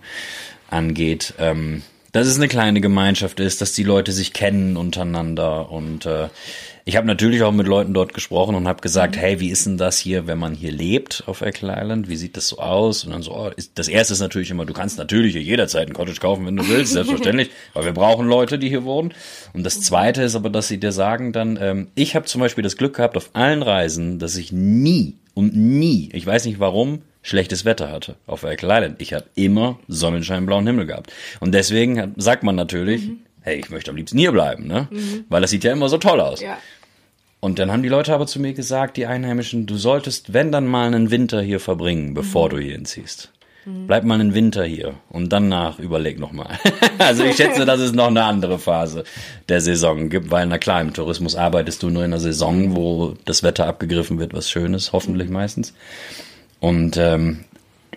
angeht. 0.70 1.34
Ähm, 1.38 1.82
dass 2.12 2.26
es 2.26 2.36
eine 2.36 2.48
kleine 2.48 2.80
Gemeinschaft 2.80 3.40
ist, 3.40 3.60
dass 3.60 3.72
die 3.72 3.84
Leute 3.84 4.12
sich 4.12 4.32
kennen 4.32 4.76
untereinander 4.76 5.70
und 5.70 6.06
äh, 6.06 6.28
ich 6.84 6.96
habe 6.96 7.06
natürlich 7.06 7.42
auch 7.42 7.52
mit 7.52 7.66
Leuten 7.66 7.94
dort 7.94 8.14
gesprochen 8.14 8.54
und 8.54 8.66
habe 8.66 8.80
gesagt, 8.80 9.16
mhm. 9.16 9.20
hey, 9.20 9.40
wie 9.40 9.50
ist 9.50 9.66
denn 9.66 9.76
das 9.76 9.98
hier, 9.98 10.26
wenn 10.26 10.38
man 10.38 10.54
hier 10.54 10.72
lebt 10.72 11.22
auf 11.26 11.40
Eckle 11.40 11.72
Island? 11.76 12.08
Wie 12.08 12.16
sieht 12.16 12.36
das 12.36 12.48
so 12.48 12.58
aus? 12.58 13.04
Und 13.04 13.12
dann 13.12 13.22
so, 13.22 13.32
oh, 13.32 13.50
ist, 13.54 13.72
das 13.76 13.86
erste 13.86 14.14
ist 14.14 14.20
natürlich 14.20 14.50
immer, 14.50 14.64
du 14.64 14.72
kannst 14.72 14.98
natürlich 14.98 15.32
hier 15.32 15.42
jederzeit 15.42 15.88
ein 15.88 15.92
Cottage 15.92 16.20
kaufen, 16.20 16.46
wenn 16.46 16.56
du 16.56 16.66
willst, 16.68 16.92
selbstverständlich, 16.92 17.50
weil 17.74 17.84
wir 17.84 17.92
brauchen 17.92 18.26
Leute, 18.26 18.58
die 18.58 18.68
hier 18.68 18.84
wohnen. 18.84 19.14
Und 19.52 19.64
das 19.64 19.80
zweite 19.82 20.22
ist 20.22 20.34
aber, 20.34 20.50
dass 20.50 20.68
sie 20.68 20.80
dir 20.80 20.92
sagen 20.92 21.32
dann, 21.32 21.58
ähm, 21.60 21.88
ich 21.94 22.16
habe 22.16 22.26
zum 22.26 22.40
Beispiel 22.40 22.64
das 22.64 22.76
Glück 22.76 22.96
gehabt 22.96 23.16
auf 23.16 23.30
allen 23.34 23.62
Reisen, 23.62 24.18
dass 24.18 24.36
ich 24.36 24.50
nie 24.50 25.16
und 25.40 25.56
nie, 25.56 26.08
ich 26.12 26.24
weiß 26.24 26.44
nicht 26.44 26.60
warum, 26.60 27.02
schlechtes 27.22 27.64
Wetter 27.64 27.90
hatte 27.90 28.16
auf 28.26 28.44
Eckle 28.44 28.72
Island. 28.72 29.02
Ich 29.02 29.12
habe 29.12 29.24
immer 29.34 29.78
Sonnenschein, 29.88 30.46
blauen 30.46 30.66
Himmel 30.66 30.86
gehabt. 30.86 31.12
Und 31.40 31.52
deswegen 31.52 32.14
sagt 32.16 32.42
man 32.42 32.54
natürlich, 32.54 33.08
mhm 33.08 33.18
hey, 33.42 33.58
ich 33.58 33.70
möchte 33.70 33.90
am 33.90 33.96
liebsten 33.96 34.18
hier 34.18 34.32
bleiben, 34.32 34.66
ne? 34.66 34.88
Mhm. 34.90 35.24
Weil 35.28 35.42
das 35.42 35.50
sieht 35.50 35.64
ja 35.64 35.72
immer 35.72 35.88
so 35.88 35.98
toll 35.98 36.20
aus. 36.20 36.40
Ja. 36.40 36.58
Und 37.40 37.58
dann 37.58 37.72
haben 37.72 37.82
die 37.82 37.88
Leute 37.88 38.12
aber 38.12 38.26
zu 38.26 38.38
mir 38.38 38.52
gesagt, 38.52 38.96
die 38.96 39.06
Einheimischen, 39.06 39.66
du 39.66 39.76
solltest, 39.76 40.34
wenn 40.34 40.52
dann 40.52 40.66
mal 40.66 40.86
einen 40.86 41.10
Winter 41.10 41.40
hier 41.40 41.58
verbringen, 41.58 42.12
bevor 42.12 42.46
mhm. 42.46 42.50
du 42.50 42.58
hier 42.58 42.72
hinziehst. 42.72 43.32
Mhm. 43.64 43.86
Bleib 43.86 44.04
mal 44.04 44.20
einen 44.20 44.34
Winter 44.34 44.64
hier 44.64 44.94
und 45.10 45.32
danach 45.32 45.78
überleg 45.78 46.18
nochmal. 46.18 46.58
also 46.98 47.24
ich 47.24 47.36
schätze, 47.36 47.66
dass 47.66 47.80
es 47.80 47.92
noch 47.92 48.06
eine 48.06 48.24
andere 48.24 48.58
Phase 48.58 49.04
der 49.48 49.60
Saison 49.60 50.08
gibt, 50.08 50.30
weil 50.30 50.46
na 50.46 50.58
klar, 50.58 50.80
im 50.80 50.92
Tourismus 50.92 51.36
arbeitest 51.36 51.82
du 51.82 51.90
nur 51.90 52.04
in 52.04 52.12
einer 52.12 52.20
Saison, 52.20 52.74
wo 52.76 53.14
das 53.24 53.42
Wetter 53.42 53.66
abgegriffen 53.66 54.18
wird, 54.18 54.32
was 54.32 54.50
Schönes, 54.50 54.92
hoffentlich 54.92 55.28
mhm. 55.28 55.34
meistens. 55.34 55.74
Und 56.60 56.96
ähm, 56.96 57.44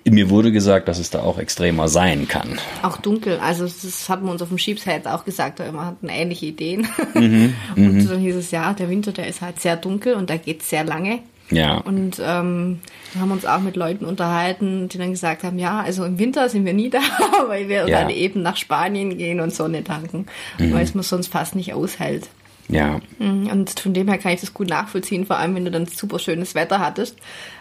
mir 0.06 0.30
wurde 0.30 0.52
gesagt, 0.52 0.88
dass 0.88 1.00
es 1.00 1.10
da 1.10 1.22
auch 1.22 1.40
extremer 1.40 1.88
sein 1.88 2.28
kann. 2.28 2.60
Auch 2.82 2.98
dunkel. 2.98 3.40
Also 3.40 3.64
das 3.66 4.10
hat 4.10 4.22
man 4.22 4.34
uns 4.34 4.42
auf 4.42 4.50
dem 4.50 4.58
Sheepshead 4.58 5.08
auch 5.08 5.24
gesagt, 5.24 5.60
wir 5.60 5.74
hatten 5.74 6.10
ähnliche 6.10 6.48
Ideen. 6.48 6.88
Mhm, 7.14 7.54
und 7.76 7.94
mhm. 7.94 8.08
dann 8.08 8.20
hieß 8.20 8.36
es, 8.36 8.52
ja, 8.52 8.74
der 8.74 8.90
Winter, 8.90 9.14
der 9.14 9.28
ist 9.28 9.42
halt 9.42 9.62
sehr 9.62 9.78
dunkel 9.78 10.16
und 10.16 10.30
da 10.30 10.38
geht 10.38 10.64
sehr 10.64 10.84
lange. 10.84 11.20
Ja. 11.56 11.78
Und 11.78 12.22
ähm, 12.24 12.80
wir 13.14 13.22
haben 13.22 13.32
uns 13.32 13.46
auch 13.46 13.60
mit 13.60 13.76
Leuten 13.76 14.06
unterhalten, 14.06 14.90
die 14.90 14.98
dann 14.98 15.12
gesagt 15.12 15.44
haben, 15.44 15.60
ja, 15.60 15.82
also 15.82 16.04
im 16.06 16.20
Winter 16.20 16.50
sind 16.50 16.66
wir 16.66 16.74
nie 16.74 16.90
da, 16.90 17.02
weil 17.48 17.70
wir 17.70 17.88
ja. 17.88 18.02
dann 18.02 18.10
eben 18.10 18.42
nach 18.42 18.58
Spanien 18.58 19.18
gehen 19.18 19.40
und 19.40 19.54
Sonne 19.54 19.84
tanken, 19.84 20.26
mhm. 20.58 20.74
weil 20.74 20.84
es 20.84 20.94
man 20.96 21.04
sonst 21.04 21.28
fast 21.28 21.56
nicht 21.56 21.74
aushält. 21.74 22.30
Ja. 22.70 23.02
Mhm, 23.20 23.48
und 23.48 23.80
von 23.80 23.94
dem 23.94 24.08
her 24.08 24.18
kann 24.18 24.32
ich 24.32 24.42
das 24.42 24.54
gut 24.54 24.70
nachvollziehen, 24.70 25.26
vor 25.26 25.38
allem 25.38 25.56
wenn 25.56 25.66
du 25.66 25.72
dann 25.72 25.86
super 25.86 26.20
schönes 26.20 26.56
Wetter 26.56 26.80
hattest. 26.80 27.18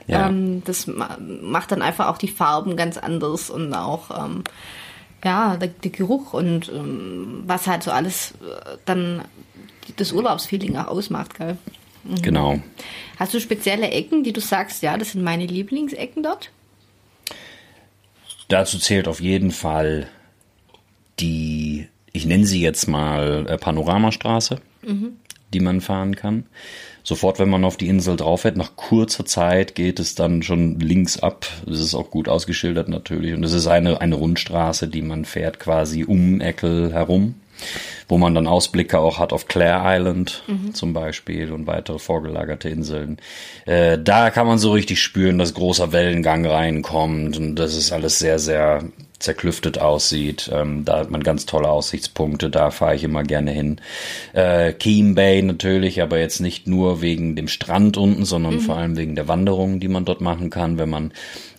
Ja. 0.06 0.28
Ähm, 0.28 0.62
das 0.64 0.86
macht 0.86 1.72
dann 1.72 1.82
einfach 1.82 2.08
auch 2.08 2.18
die 2.18 2.28
Farben 2.28 2.76
ganz 2.76 2.98
anders 2.98 3.50
und 3.50 3.74
auch 3.74 4.10
ähm, 4.24 4.44
ja, 5.24 5.56
der, 5.56 5.68
der, 5.68 5.90
Geruch 5.90 6.32
und 6.32 6.68
ähm, 6.68 7.42
was 7.46 7.66
halt 7.66 7.82
so 7.82 7.90
alles 7.90 8.32
äh, 8.42 8.76
dann 8.84 9.22
das 9.96 10.12
Urlaubsfeeling 10.12 10.76
auch 10.76 10.88
ausmacht, 10.88 11.36
gell? 11.36 11.56
Mhm. 12.04 12.22
Genau. 12.22 12.60
Hast 13.18 13.34
du 13.34 13.40
spezielle 13.40 13.90
Ecken, 13.90 14.24
die 14.24 14.32
du 14.32 14.40
sagst, 14.40 14.82
ja, 14.82 14.96
das 14.96 15.12
sind 15.12 15.22
meine 15.22 15.46
Lieblingsecken 15.46 16.22
dort? 16.22 16.50
Dazu 18.48 18.78
zählt 18.78 19.08
auf 19.08 19.20
jeden 19.20 19.50
Fall 19.50 20.08
die, 21.20 21.88
ich 22.12 22.26
nenne 22.26 22.46
sie 22.46 22.60
jetzt 22.60 22.86
mal 22.88 23.46
äh, 23.48 23.56
Panoramastraße 23.56 24.60
mhm. 24.82 25.16
die 25.52 25.60
man 25.60 25.80
fahren 25.80 26.16
kann. 26.16 26.44
Sofort, 27.04 27.38
wenn 27.38 27.50
man 27.50 27.64
auf 27.64 27.76
die 27.76 27.88
Insel 27.88 28.16
drauf 28.16 28.42
fährt, 28.42 28.56
nach 28.56 28.76
kurzer 28.76 29.24
Zeit 29.24 29.74
geht 29.74 29.98
es 29.98 30.14
dann 30.14 30.42
schon 30.42 30.78
links 30.78 31.18
ab. 31.18 31.46
Das 31.66 31.80
ist 31.80 31.94
auch 31.94 32.10
gut 32.10 32.28
ausgeschildert 32.28 32.88
natürlich. 32.88 33.34
Und 33.34 33.42
es 33.42 33.52
ist 33.52 33.66
eine, 33.66 34.00
eine 34.00 34.14
Rundstraße, 34.14 34.86
die 34.86 35.02
man 35.02 35.24
fährt 35.24 35.58
quasi 35.58 36.04
um 36.04 36.40
Eckel 36.40 36.92
herum, 36.92 37.34
wo 38.12 38.18
man 38.18 38.34
dann 38.34 38.46
Ausblicke 38.46 38.98
auch 38.98 39.18
hat 39.18 39.32
auf 39.32 39.48
Clare 39.48 39.96
Island 39.96 40.42
mhm. 40.46 40.74
zum 40.74 40.92
Beispiel 40.92 41.50
und 41.50 41.66
weitere 41.66 41.98
vorgelagerte 41.98 42.68
Inseln. 42.68 43.16
Äh, 43.64 43.98
da 43.98 44.28
kann 44.28 44.46
man 44.46 44.58
so 44.58 44.72
richtig 44.72 45.00
spüren, 45.00 45.38
dass 45.38 45.54
großer 45.54 45.92
Wellengang 45.92 46.44
reinkommt 46.44 47.38
und 47.38 47.54
das 47.54 47.74
ist 47.74 47.90
alles 47.90 48.18
sehr, 48.18 48.38
sehr 48.38 48.84
zerklüftet 49.18 49.78
aussieht. 49.78 50.50
Ähm, 50.52 50.84
da 50.84 50.98
hat 50.98 51.10
man 51.10 51.22
ganz 51.22 51.46
tolle 51.46 51.70
Aussichtspunkte, 51.70 52.50
da 52.50 52.70
fahre 52.70 52.96
ich 52.96 53.04
immer 53.04 53.22
gerne 53.22 53.50
hin. 53.50 53.80
Äh, 54.34 54.74
Keem 54.74 55.14
Bay 55.14 55.40
natürlich, 55.40 56.02
aber 56.02 56.18
jetzt 56.18 56.40
nicht 56.40 56.66
nur 56.66 57.00
wegen 57.00 57.34
dem 57.34 57.48
Strand 57.48 57.96
unten, 57.96 58.26
sondern 58.26 58.56
mhm. 58.56 58.60
vor 58.60 58.76
allem 58.76 58.98
wegen 58.98 59.16
der 59.16 59.26
Wanderungen, 59.26 59.80
die 59.80 59.88
man 59.88 60.04
dort 60.04 60.20
machen 60.20 60.50
kann, 60.50 60.76
wenn 60.76 60.90
man 60.90 61.12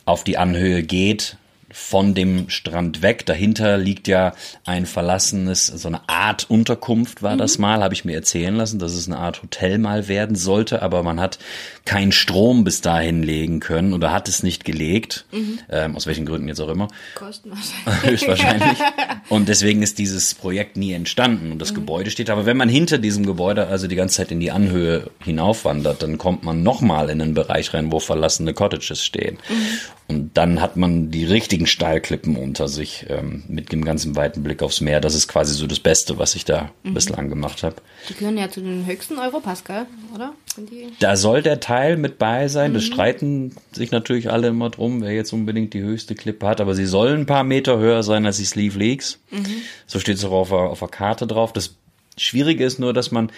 auf 0.05 0.23
die 0.23 0.37
Anhöhe 0.37 0.83
geht 0.83 1.35
von 1.73 2.13
dem 2.13 2.49
Strand 2.49 3.01
weg. 3.01 3.25
Dahinter 3.25 3.77
liegt 3.77 4.07
ja 4.07 4.33
ein 4.63 4.85
verlassenes, 4.85 5.65
so 5.65 5.87
eine 5.87 6.07
Art 6.07 6.49
Unterkunft 6.49 7.23
war 7.23 7.33
mhm. 7.33 7.39
das 7.39 7.57
mal, 7.57 7.83
habe 7.83 7.95
ich 7.95 8.05
mir 8.05 8.13
erzählen 8.13 8.55
lassen, 8.55 8.77
dass 8.77 8.93
es 8.93 9.07
eine 9.07 9.17
Art 9.17 9.41
Hotel 9.41 9.79
mal 9.79 10.07
werden 10.07 10.35
sollte, 10.35 10.83
aber 10.83 11.01
man 11.01 11.19
hat 11.19 11.39
keinen 11.85 12.11
Strom 12.11 12.63
bis 12.63 12.81
dahin 12.81 13.23
legen 13.23 13.59
können 13.59 13.93
oder 13.93 14.11
hat 14.11 14.29
es 14.29 14.43
nicht 14.43 14.63
gelegt, 14.65 15.25
mhm. 15.31 15.59
ähm, 15.69 15.95
aus 15.95 16.05
welchen 16.05 16.25
Gründen 16.25 16.47
jetzt 16.47 16.61
auch 16.61 16.69
immer. 16.69 16.87
Kosten 17.15 17.51
wahrscheinlich. 17.83 18.11
Höchstwahrscheinlich. 18.11 18.77
Und 19.29 19.49
deswegen 19.49 19.81
ist 19.81 19.97
dieses 19.97 20.35
Projekt 20.35 20.77
nie 20.77 20.93
entstanden 20.93 21.51
und 21.51 21.59
das 21.59 21.71
mhm. 21.71 21.77
Gebäude 21.77 22.11
steht. 22.11 22.29
Aber 22.29 22.45
wenn 22.45 22.55
man 22.55 22.69
hinter 22.69 22.99
diesem 22.99 23.25
Gebäude 23.25 23.67
also 23.67 23.87
die 23.87 23.95
ganze 23.95 24.17
Zeit 24.17 24.31
in 24.31 24.39
die 24.39 24.51
Anhöhe 24.51 25.09
hinaufwandert, 25.23 26.03
dann 26.03 26.19
kommt 26.19 26.43
man 26.43 26.61
nochmal 26.61 27.09
in 27.09 27.21
einen 27.21 27.33
Bereich 27.33 27.73
rein, 27.73 27.91
wo 27.91 27.99
verlassene 27.99 28.53
Cottages 28.53 29.03
stehen. 29.03 29.39
Mhm. 29.49 29.53
Und 30.07 30.37
dann 30.37 30.61
hat 30.61 30.77
man 30.77 31.11
die 31.11 31.25
richtigen 31.25 31.62
Steilklippen 31.65 32.35
unter 32.35 32.67
sich 32.67 33.05
ähm, 33.09 33.43
mit 33.47 33.71
dem 33.71 33.83
ganzen 33.83 34.15
weiten 34.15 34.43
Blick 34.43 34.61
aufs 34.61 34.81
Meer. 34.81 35.01
Das 35.01 35.15
ist 35.15 35.27
quasi 35.27 35.53
so 35.53 35.67
das 35.67 35.79
Beste, 35.79 36.17
was 36.17 36.35
ich 36.35 36.45
da 36.45 36.71
mhm. 36.83 36.93
bislang 36.93 37.29
gemacht 37.29 37.63
habe. 37.63 37.75
Die 38.09 38.13
gehören 38.13 38.37
ja 38.37 38.49
zu 38.49 38.61
den 38.61 38.85
höchsten 38.85 39.17
Europas, 39.19 39.63
gell? 39.63 39.85
oder? 40.13 40.33
Da 40.99 41.15
soll 41.15 41.41
der 41.41 41.59
Teil 41.59 41.97
mit 41.97 42.17
bei 42.19 42.47
sein. 42.47 42.71
Mhm. 42.71 42.75
Das 42.75 42.83
streiten 42.83 43.55
sich 43.71 43.91
natürlich 43.91 44.31
alle 44.31 44.47
immer 44.49 44.69
drum, 44.69 45.01
wer 45.01 45.11
jetzt 45.11 45.33
unbedingt 45.33 45.73
die 45.73 45.81
höchste 45.81 46.15
Klippe 46.15 46.47
hat. 46.47 46.61
Aber 46.61 46.75
sie 46.75 46.85
sollen 46.85 47.21
ein 47.21 47.25
paar 47.25 47.43
Meter 47.43 47.77
höher 47.77 48.03
sein 48.03 48.25
als 48.25 48.37
die 48.37 48.45
Sleeve 48.45 48.77
Leaks. 48.77 49.19
Mhm. 49.31 49.45
So 49.87 49.99
steht 49.99 50.17
es 50.17 50.25
auch 50.25 50.31
auf 50.31 50.49
der, 50.49 50.59
auf 50.59 50.79
der 50.79 50.87
Karte 50.89 51.27
drauf. 51.27 51.53
Das 51.53 51.75
Schwierige 52.17 52.63
ist 52.63 52.79
nur, 52.79 52.93
dass 52.93 53.11
man 53.11 53.31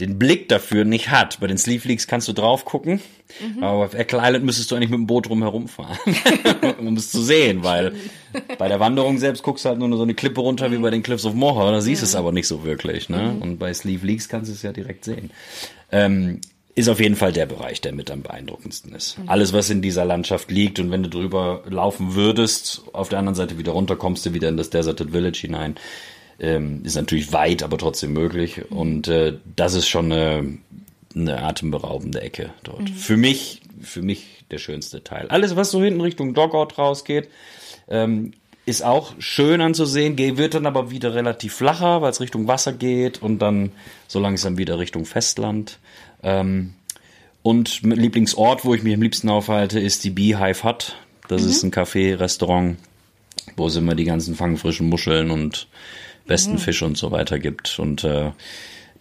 den 0.00 0.18
Blick 0.18 0.48
dafür 0.48 0.84
nicht 0.84 1.10
hat. 1.10 1.40
Bei 1.40 1.46
den 1.46 1.58
Sleeve 1.58 1.88
Leaks 1.88 2.06
kannst 2.06 2.28
du 2.28 2.32
drauf 2.32 2.64
gucken, 2.64 3.00
mhm. 3.40 3.62
aber 3.62 3.84
auf 3.84 3.94
Eckle 3.94 4.20
Island 4.22 4.44
müsstest 4.44 4.70
du 4.70 4.76
eigentlich 4.76 4.90
mit 4.90 4.98
dem 4.98 5.06
Boot 5.06 5.28
drum 5.28 5.42
herumfahren, 5.42 5.98
um 6.78 6.96
es 6.96 7.10
zu 7.10 7.20
sehen, 7.22 7.64
weil 7.64 7.92
bei 8.58 8.68
der 8.68 8.78
Wanderung 8.78 9.18
selbst 9.18 9.42
guckst 9.42 9.64
du 9.64 9.70
halt 9.70 9.78
nur 9.78 9.94
so 9.96 10.02
eine 10.02 10.14
Klippe 10.14 10.40
runter 10.40 10.70
wie 10.70 10.78
bei 10.78 10.90
den 10.90 11.02
Cliffs 11.02 11.24
of 11.24 11.34
Moher, 11.34 11.72
da 11.72 11.80
siehst 11.80 12.02
du 12.02 12.06
ja. 12.06 12.10
es 12.10 12.14
aber 12.14 12.32
nicht 12.32 12.46
so 12.46 12.64
wirklich. 12.64 13.08
Ne? 13.08 13.34
Mhm. 13.34 13.42
Und 13.42 13.58
bei 13.58 13.74
Sleeve 13.74 14.06
Leaks 14.06 14.28
kannst 14.28 14.50
du 14.50 14.54
es 14.54 14.62
ja 14.62 14.72
direkt 14.72 15.04
sehen. 15.04 15.30
Ähm, 15.90 16.40
ist 16.76 16.88
auf 16.88 17.00
jeden 17.00 17.16
Fall 17.16 17.32
der 17.32 17.46
Bereich, 17.46 17.80
der 17.80 17.92
mit 17.92 18.08
am 18.08 18.22
beeindruckendsten 18.22 18.94
ist. 18.94 19.18
Mhm. 19.18 19.28
Alles, 19.28 19.52
was 19.52 19.68
in 19.68 19.82
dieser 19.82 20.04
Landschaft 20.04 20.48
liegt 20.52 20.78
und 20.78 20.92
wenn 20.92 21.02
du 21.02 21.08
drüber 21.08 21.64
laufen 21.68 22.14
würdest, 22.14 22.82
auf 22.92 23.08
der 23.08 23.18
anderen 23.18 23.34
Seite 23.34 23.58
wieder 23.58 23.72
runter, 23.72 23.96
kommst 23.96 24.24
du 24.26 24.32
wieder 24.32 24.48
in 24.48 24.56
das 24.56 24.70
Deserted 24.70 25.10
Village 25.10 25.38
hinein 25.40 25.74
ähm, 26.38 26.82
ist 26.84 26.96
natürlich 26.96 27.32
weit, 27.32 27.62
aber 27.62 27.78
trotzdem 27.78 28.12
möglich. 28.12 28.70
Und 28.70 29.08
äh, 29.08 29.34
das 29.56 29.74
ist 29.74 29.88
schon 29.88 30.12
eine, 30.12 30.58
eine 31.14 31.42
atemberaubende 31.42 32.20
Ecke 32.20 32.50
dort. 32.62 32.82
Mhm. 32.82 32.88
Für 32.88 33.16
mich, 33.16 33.62
für 33.80 34.02
mich 34.02 34.44
der 34.50 34.58
schönste 34.58 35.02
Teil. 35.02 35.26
Alles, 35.28 35.56
was 35.56 35.70
so 35.70 35.82
hinten 35.82 36.00
Richtung 36.00 36.34
Dogout 36.34 36.78
rausgeht, 36.78 37.28
ähm, 37.88 38.32
ist 38.66 38.84
auch 38.84 39.14
schön 39.18 39.60
anzusehen, 39.62 40.18
wird 40.18 40.54
dann 40.54 40.66
aber 40.66 40.90
wieder 40.90 41.14
relativ 41.14 41.54
flacher, 41.54 42.02
weil 42.02 42.10
es 42.10 42.20
Richtung 42.20 42.46
Wasser 42.46 42.72
geht 42.72 43.22
und 43.22 43.38
dann 43.38 43.72
so 44.08 44.20
langsam 44.20 44.58
wieder 44.58 44.78
Richtung 44.78 45.06
Festland. 45.06 45.78
Ähm, 46.22 46.74
und 47.42 47.82
Lieblingsort, 47.82 48.64
wo 48.64 48.74
ich 48.74 48.82
mich 48.82 48.94
am 48.94 49.00
liebsten 49.00 49.30
aufhalte, 49.30 49.80
ist 49.80 50.04
die 50.04 50.10
Beehive 50.10 50.64
Hut. 50.64 50.96
Das 51.28 51.42
mhm. 51.42 51.48
ist 51.48 51.62
ein 51.62 51.70
Café, 51.70 52.18
Restaurant, 52.18 52.76
wo 53.56 53.68
es 53.68 53.76
immer 53.76 53.94
die 53.94 54.04
ganzen 54.04 54.34
fangfrischen 54.34 54.88
Muscheln 54.88 55.30
und 55.30 55.66
besten 56.28 56.52
mhm. 56.52 56.58
Fisch 56.58 56.82
und 56.82 56.96
so 56.96 57.10
weiter 57.10 57.40
gibt. 57.40 57.78
Und 57.80 58.04
äh, 58.04 58.30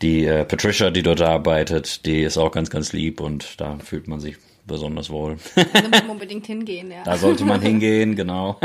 die 0.02 0.26
äh, 0.26 0.46
Patricia, 0.46 0.90
die 0.90 1.04
dort 1.04 1.22
arbeitet, 1.22 2.06
die 2.06 2.24
ist 2.24 2.38
auch 2.38 2.52
ganz, 2.52 2.72
ganz 2.72 2.94
lieb 2.94 3.22
und 3.22 3.60
da 3.62 3.78
fühlt 3.78 4.08
man 4.08 4.20
sich 4.20 4.38
besonders 4.66 5.10
wohl. 5.10 5.38
Da 5.56 5.82
muss 5.82 5.92
man 5.92 6.10
unbedingt 6.10 6.46
hingehen, 6.46 6.92
ja. 6.92 7.04
Da 7.04 7.18
sollte 7.18 7.46
man 7.46 7.62
hingehen, 7.62 8.16
genau. 8.16 8.60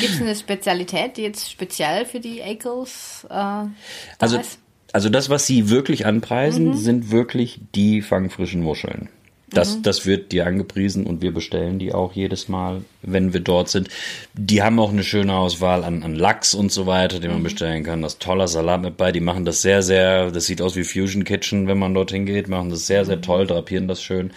Gibt 0.00 0.14
es 0.14 0.20
eine 0.20 0.34
Spezialität, 0.34 1.16
die 1.16 1.22
jetzt 1.22 1.50
speziell 1.50 2.04
für 2.06 2.20
die 2.20 2.40
Eagles 2.40 3.24
äh, 3.26 3.28
da 3.28 3.70
Also, 4.18 4.38
ist? 4.38 4.58
also 4.92 5.08
das, 5.08 5.30
was 5.30 5.46
sie 5.46 5.70
wirklich 5.70 6.06
anpreisen, 6.06 6.76
sind 6.76 7.10
wirklich 7.10 7.60
die 7.74 8.02
fangfrischen 8.02 8.62
Muscheln. 8.62 9.08
Das, 9.50 9.80
das 9.80 10.04
wird 10.04 10.32
dir 10.32 10.46
angepriesen 10.46 11.06
und 11.06 11.22
wir 11.22 11.32
bestellen 11.32 11.78
die 11.78 11.94
auch 11.94 12.12
jedes 12.12 12.48
Mal, 12.48 12.82
wenn 13.02 13.32
wir 13.32 13.40
dort 13.40 13.70
sind. 13.70 13.88
Die 14.34 14.62
haben 14.62 14.78
auch 14.78 14.90
eine 14.90 15.04
schöne 15.04 15.34
Auswahl 15.34 15.84
an, 15.84 16.02
an 16.02 16.14
Lachs 16.14 16.54
und 16.54 16.70
so 16.70 16.86
weiter, 16.86 17.18
den 17.18 17.30
man 17.30 17.42
bestellen 17.42 17.82
kann. 17.82 18.02
Das 18.02 18.14
ist 18.14 18.22
toller 18.22 18.46
Salat 18.46 18.82
mit 18.82 18.96
bei. 18.96 19.10
Die 19.10 19.20
machen 19.20 19.44
das 19.44 19.62
sehr, 19.62 19.82
sehr, 19.82 20.30
das 20.30 20.46
sieht 20.46 20.60
aus 20.60 20.76
wie 20.76 20.84
Fusion 20.84 21.24
Kitchen, 21.24 21.66
wenn 21.66 21.78
man 21.78 21.94
dorthin 21.94 22.26
geht, 22.26 22.48
machen 22.48 22.70
das 22.70 22.86
sehr, 22.86 23.04
sehr 23.04 23.20
toll, 23.20 23.46
drapieren 23.46 23.88
das 23.88 24.02
schön. 24.02 24.32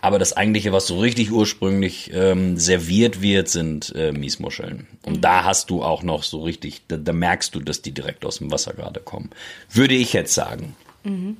Aber 0.00 0.18
das 0.18 0.36
eigentliche, 0.36 0.72
was 0.72 0.88
so 0.88 0.98
richtig 0.98 1.30
ursprünglich 1.30 2.10
ähm, 2.12 2.56
serviert 2.56 3.22
wird, 3.22 3.48
sind 3.48 3.94
äh, 3.94 4.10
Miesmuscheln. 4.10 4.88
Und 5.06 5.22
da 5.22 5.44
hast 5.44 5.70
du 5.70 5.84
auch 5.84 6.02
noch 6.02 6.24
so 6.24 6.42
richtig, 6.42 6.82
da, 6.88 6.96
da 6.96 7.12
merkst 7.12 7.54
du, 7.54 7.60
dass 7.60 7.82
die 7.82 7.92
direkt 7.92 8.24
aus 8.24 8.38
dem 8.38 8.50
Wasser 8.50 8.74
gerade 8.74 8.98
kommen. 8.98 9.30
Würde 9.70 9.94
ich 9.94 10.12
jetzt 10.12 10.34
sagen. 10.34 10.74
Wenn 11.04 11.36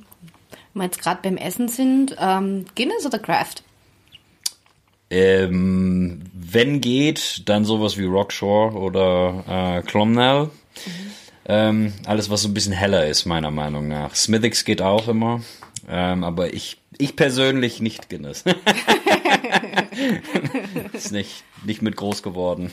wir 0.73 0.85
jetzt 0.85 1.01
gerade 1.01 1.21
beim 1.21 1.37
Essen 1.37 1.67
sind, 1.67 2.15
ähm, 2.19 2.65
Guinness 2.75 3.05
oder 3.05 3.19
Kraft? 3.19 3.63
Ähm, 5.09 6.23
wenn 6.33 6.81
geht, 6.81 7.47
dann 7.47 7.65
sowas 7.65 7.97
wie 7.97 8.05
Rockshore 8.05 8.73
oder 8.73 9.43
äh, 9.47 9.81
Clomnell. 9.83 10.49
Ähm, 11.45 11.93
alles, 12.05 12.29
was 12.29 12.41
so 12.41 12.47
ein 12.47 12.53
bisschen 12.53 12.73
heller 12.73 13.05
ist, 13.05 13.25
meiner 13.25 13.51
Meinung 13.51 13.87
nach. 13.87 14.15
Smithix 14.15 14.65
geht 14.65 14.81
auch 14.81 15.07
immer. 15.07 15.41
Ähm, 15.87 16.23
aber 16.23 16.53
ich, 16.53 16.77
ich 16.97 17.15
persönlich 17.15 17.81
nicht 17.81 18.09
Guinness. 18.09 18.43
ist 20.93 21.11
nicht, 21.11 21.43
nicht 21.65 21.81
mit 21.81 21.95
groß 21.95 22.23
geworden. 22.23 22.71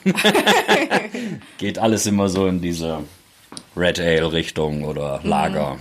geht 1.59 1.78
alles 1.78 2.07
immer 2.07 2.28
so 2.28 2.47
in 2.47 2.62
diese 2.62 3.04
Red 3.76 3.99
Ale 3.99 4.33
Richtung 4.33 4.85
oder 4.85 5.21
Lager. 5.25 5.78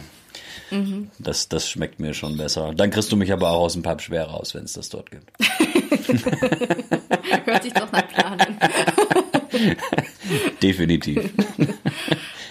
Das, 1.19 1.49
das 1.49 1.69
schmeckt 1.69 1.99
mir 1.99 2.13
schon 2.13 2.37
besser. 2.37 2.73
Dann 2.73 2.91
kriegst 2.91 3.11
du 3.11 3.17
mich 3.17 3.33
aber 3.33 3.49
auch 3.49 3.61
aus 3.61 3.73
dem 3.73 3.83
Pub 3.83 4.01
schwer 4.01 4.25
raus, 4.25 4.55
wenn 4.55 4.65
es 4.65 4.73
das 4.73 4.89
dort 4.89 5.11
gibt. 5.11 5.31
Hört 7.45 7.63
sich 7.63 7.73
doch 7.73 7.91
nach 7.91 8.07
Plan 8.07 8.39
an. 8.39 8.57
Definitiv. 10.61 11.29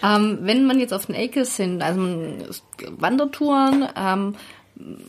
Ähm, 0.00 0.38
wenn 0.42 0.64
man 0.64 0.78
jetzt 0.78 0.94
auf 0.94 1.06
den 1.06 1.16
Acres 1.16 1.56
sind, 1.56 1.82
also 1.82 2.00
Wandertouren, 2.88 3.88
ähm, 3.96 4.36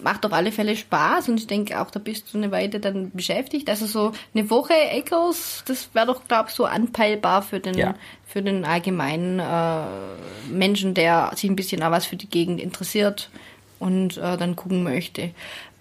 macht 0.04 0.26
auf 0.26 0.34
alle 0.34 0.52
Fälle 0.52 0.76
Spaß 0.76 1.30
und 1.30 1.38
ich 1.40 1.48
denke 1.48 1.80
auch, 1.80 1.92
da 1.92 2.00
bist 2.00 2.34
du 2.34 2.38
eine 2.38 2.52
Weile 2.52 2.80
dann 2.80 3.12
beschäftigt. 3.12 3.70
Also 3.70 3.86
so 3.86 4.12
eine 4.34 4.50
Woche 4.50 4.74
Acres, 4.92 5.64
das 5.68 5.90
wäre 5.94 6.08
doch, 6.08 6.28
glaube 6.28 6.50
ich, 6.50 6.56
so 6.56 6.66
anpeilbar 6.66 7.42
für 7.42 7.60
den, 7.60 7.78
Ja. 7.78 7.96
für 8.26 8.42
den 8.42 8.66
allgemeinen 8.66 9.40
äh, 9.40 10.52
Menschen, 10.52 10.94
der 10.94 11.32
sich 11.36 11.50
ein 11.50 11.56
bisschen 11.56 11.84
auch 11.84 11.92
was 11.92 12.06
für 12.06 12.16
die 12.16 12.30
Gegend 12.30 12.60
interessiert 12.60 13.30
und 13.80 14.18
äh, 14.18 14.38
dann 14.38 14.56
gucken 14.56 14.84
möchte. 14.84 15.32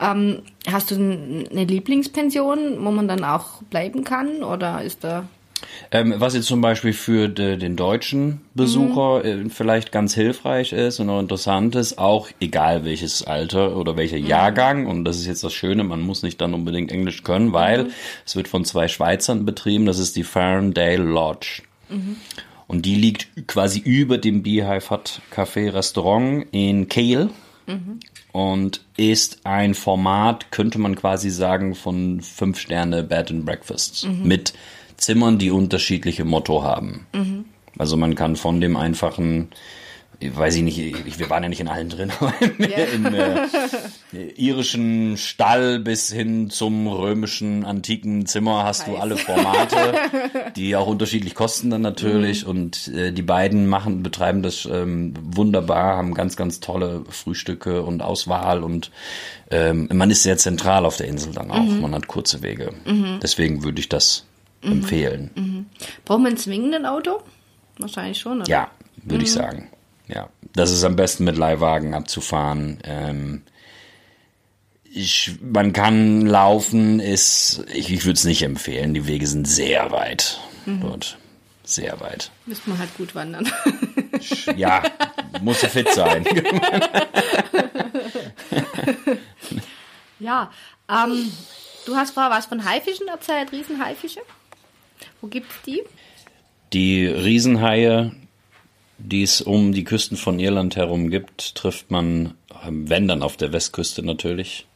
Ähm, 0.00 0.42
hast 0.70 0.90
du 0.90 0.94
eine 0.94 1.64
Lieblingspension, 1.64 2.84
wo 2.84 2.90
man 2.90 3.08
dann 3.08 3.24
auch 3.24 3.62
bleiben 3.70 4.04
kann 4.04 4.42
oder 4.44 4.82
ist 4.82 5.02
da 5.02 5.24
Ähm, 5.90 6.14
was 6.18 6.34
jetzt 6.34 6.46
zum 6.46 6.60
Beispiel 6.60 6.92
für 6.92 7.28
de, 7.28 7.56
den 7.56 7.76
deutschen 7.76 8.42
Besucher 8.54 9.24
äh, 9.24 9.48
vielleicht 9.48 9.92
ganz 9.92 10.14
hilfreich 10.14 10.72
ist 10.72 11.00
und 11.00 11.08
auch 11.08 11.20
interessant 11.20 11.74
ist, 11.74 11.98
auch 11.98 12.28
egal 12.40 12.84
welches 12.84 13.22
Alter 13.22 13.76
oder 13.76 13.96
welcher 13.96 14.18
Jahrgang, 14.18 14.86
und 14.86 15.04
das 15.04 15.16
ist 15.18 15.26
jetzt 15.26 15.44
das 15.44 15.54
Schöne, 15.54 15.84
man 15.84 16.00
muss 16.00 16.22
nicht 16.22 16.40
dann 16.40 16.54
unbedingt 16.54 16.92
Englisch 16.92 17.22
können, 17.22 17.52
weil 17.52 17.88
es 18.26 18.36
wird 18.36 18.48
von 18.48 18.64
zwei 18.64 18.88
Schweizern 18.88 19.44
betrieben, 19.44 19.86
das 19.86 19.98
ist 19.98 20.16
die 20.16 20.24
Ferndale 20.24 20.96
Lodge. 20.96 21.62
Und 22.66 22.84
die 22.84 22.96
liegt 22.96 23.46
quasi 23.46 23.80
über 23.80 24.18
dem 24.18 24.42
Beehive 24.42 24.90
Hut 24.90 25.22
Café 25.34 25.72
Restaurant 25.72 26.46
in 26.52 26.88
Kehl 26.88 27.30
und 28.32 28.82
ist 28.96 29.40
ein 29.44 29.74
Format, 29.74 30.50
könnte 30.52 30.78
man 30.78 30.94
quasi 30.96 31.30
sagen, 31.30 31.74
von 31.74 32.20
fünf 32.20 32.58
Sterne 32.58 33.02
Bed 33.02 33.30
and 33.30 33.46
Breakfasts 33.46 34.06
mit 34.22 34.52
Zimmern, 34.98 35.38
die 35.38 35.50
unterschiedliche 35.50 36.24
Motto 36.24 36.62
haben. 36.62 37.06
Also 37.78 37.96
man 37.96 38.14
kann 38.14 38.36
von 38.36 38.60
dem 38.60 38.76
einfachen, 38.76 39.48
ich 40.20 40.36
weiß 40.36 40.56
ich 40.56 40.62
nicht, 40.62 40.78
ich, 40.78 41.18
wir 41.20 41.30
waren 41.30 41.44
ja 41.44 41.48
nicht 41.48 41.60
in 41.60 41.68
allen 41.68 41.88
drin, 41.88 42.10
aber 42.20 42.34
im 42.92 43.06
äh, 43.06 43.46
irischen 44.34 45.16
Stall 45.16 45.78
bis 45.78 46.10
hin 46.10 46.50
zum 46.50 46.88
römischen 46.88 47.64
antiken 47.64 48.26
Zimmer 48.26 48.64
hast 48.64 48.88
du 48.88 48.92
Heiß. 48.92 49.00
alle 49.00 49.16
Formate, 49.16 49.76
die 50.56 50.74
auch 50.74 50.88
unterschiedlich 50.88 51.36
kosten 51.36 51.70
dann 51.70 51.82
natürlich. 51.82 52.46
Und 52.46 52.88
äh, 52.88 53.12
die 53.12 53.22
beiden 53.22 53.68
machen 53.68 54.02
betreiben 54.02 54.42
das 54.42 54.68
ähm, 54.70 55.14
wunderbar, 55.22 55.96
haben 55.96 56.14
ganz 56.14 56.36
ganz 56.36 56.58
tolle 56.58 57.04
Frühstücke 57.08 57.82
und 57.82 58.02
Auswahl 58.02 58.64
und 58.64 58.90
ähm, 59.52 59.88
man 59.92 60.10
ist 60.10 60.24
sehr 60.24 60.36
zentral 60.36 60.84
auf 60.84 60.96
der 60.96 61.06
Insel 61.06 61.32
dann 61.32 61.50
auch, 61.52 61.64
man 61.80 61.94
hat 61.94 62.08
kurze 62.08 62.42
Wege. 62.42 62.72
Deswegen 63.22 63.62
würde 63.64 63.80
ich 63.80 63.88
das 63.88 64.27
empfehlen. 64.62 65.68
Braucht 66.04 66.22
man 66.22 66.36
zwingend 66.36 66.74
ein 66.74 66.86
Auto? 66.86 67.22
Wahrscheinlich 67.78 68.18
schon, 68.18 68.40
oder? 68.40 68.48
Ja, 68.48 68.70
würde 69.04 69.24
ich 69.24 69.32
sagen. 69.32 69.70
Ja, 70.08 70.28
das 70.54 70.72
ist 70.72 70.84
am 70.84 70.96
besten 70.96 71.24
mit 71.24 71.36
Leihwagen 71.36 71.94
abzufahren. 71.94 72.78
Ähm, 72.84 73.42
ich, 74.82 75.36
man 75.42 75.72
kann 75.72 76.22
laufen, 76.26 76.98
ist, 76.98 77.64
ich, 77.72 77.92
ich 77.92 78.04
würde 78.04 78.16
es 78.16 78.24
nicht 78.24 78.42
empfehlen. 78.42 78.94
Die 78.94 79.06
Wege 79.06 79.26
sind 79.26 79.46
sehr 79.46 79.90
weit 79.92 80.40
dort. 80.80 81.18
Sehr 81.64 82.00
weit. 82.00 82.30
Müsste 82.46 82.70
man 82.70 82.78
halt 82.78 82.96
gut 82.96 83.14
wandern. 83.14 83.50
Ja, 84.56 84.82
muss 85.42 85.58
fit 85.58 85.92
sein. 85.92 86.24
ja, 90.18 90.50
ähm, 90.88 91.30
du 91.84 91.94
hast 91.94 92.12
vorher 92.12 92.32
was 92.32 92.46
von 92.46 92.64
Haifischen 92.64 93.06
erzählt, 93.08 93.52
Riesenhaifische. 93.52 94.20
Wo 95.20 95.26
gibt's 95.26 95.54
die? 95.66 95.82
Die 96.72 97.06
Riesenhaie, 97.06 98.12
die 98.98 99.22
es 99.22 99.40
um 99.40 99.72
die 99.72 99.84
Küsten 99.84 100.16
von 100.16 100.38
Irland 100.38 100.76
herum 100.76 101.10
gibt, 101.10 101.54
trifft 101.54 101.90
man, 101.90 102.34
ähm, 102.64 102.88
wenn 102.88 103.08
dann 103.08 103.22
auf 103.22 103.36
der 103.36 103.52
Westküste 103.52 104.02
natürlich. 104.02 104.66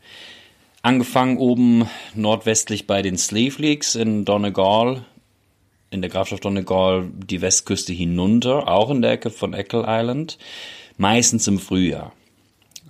Angefangen 0.82 1.36
oben 1.36 1.88
nordwestlich 2.14 2.86
bei 2.86 3.02
den 3.02 3.16
Slave 3.16 3.60
Leaks 3.62 3.94
in 3.94 4.24
Donegal, 4.24 5.04
in 5.90 6.00
der 6.00 6.10
Grafschaft 6.10 6.44
Donegal, 6.44 7.08
die 7.14 7.40
Westküste 7.40 7.92
hinunter, 7.92 8.68
auch 8.68 8.90
in 8.90 9.02
der 9.02 9.12
Ecke 9.12 9.30
von 9.30 9.52
Eckle 9.54 9.84
Island, 9.86 10.38
meistens 10.96 11.46
im 11.46 11.58
Frühjahr 11.58 12.12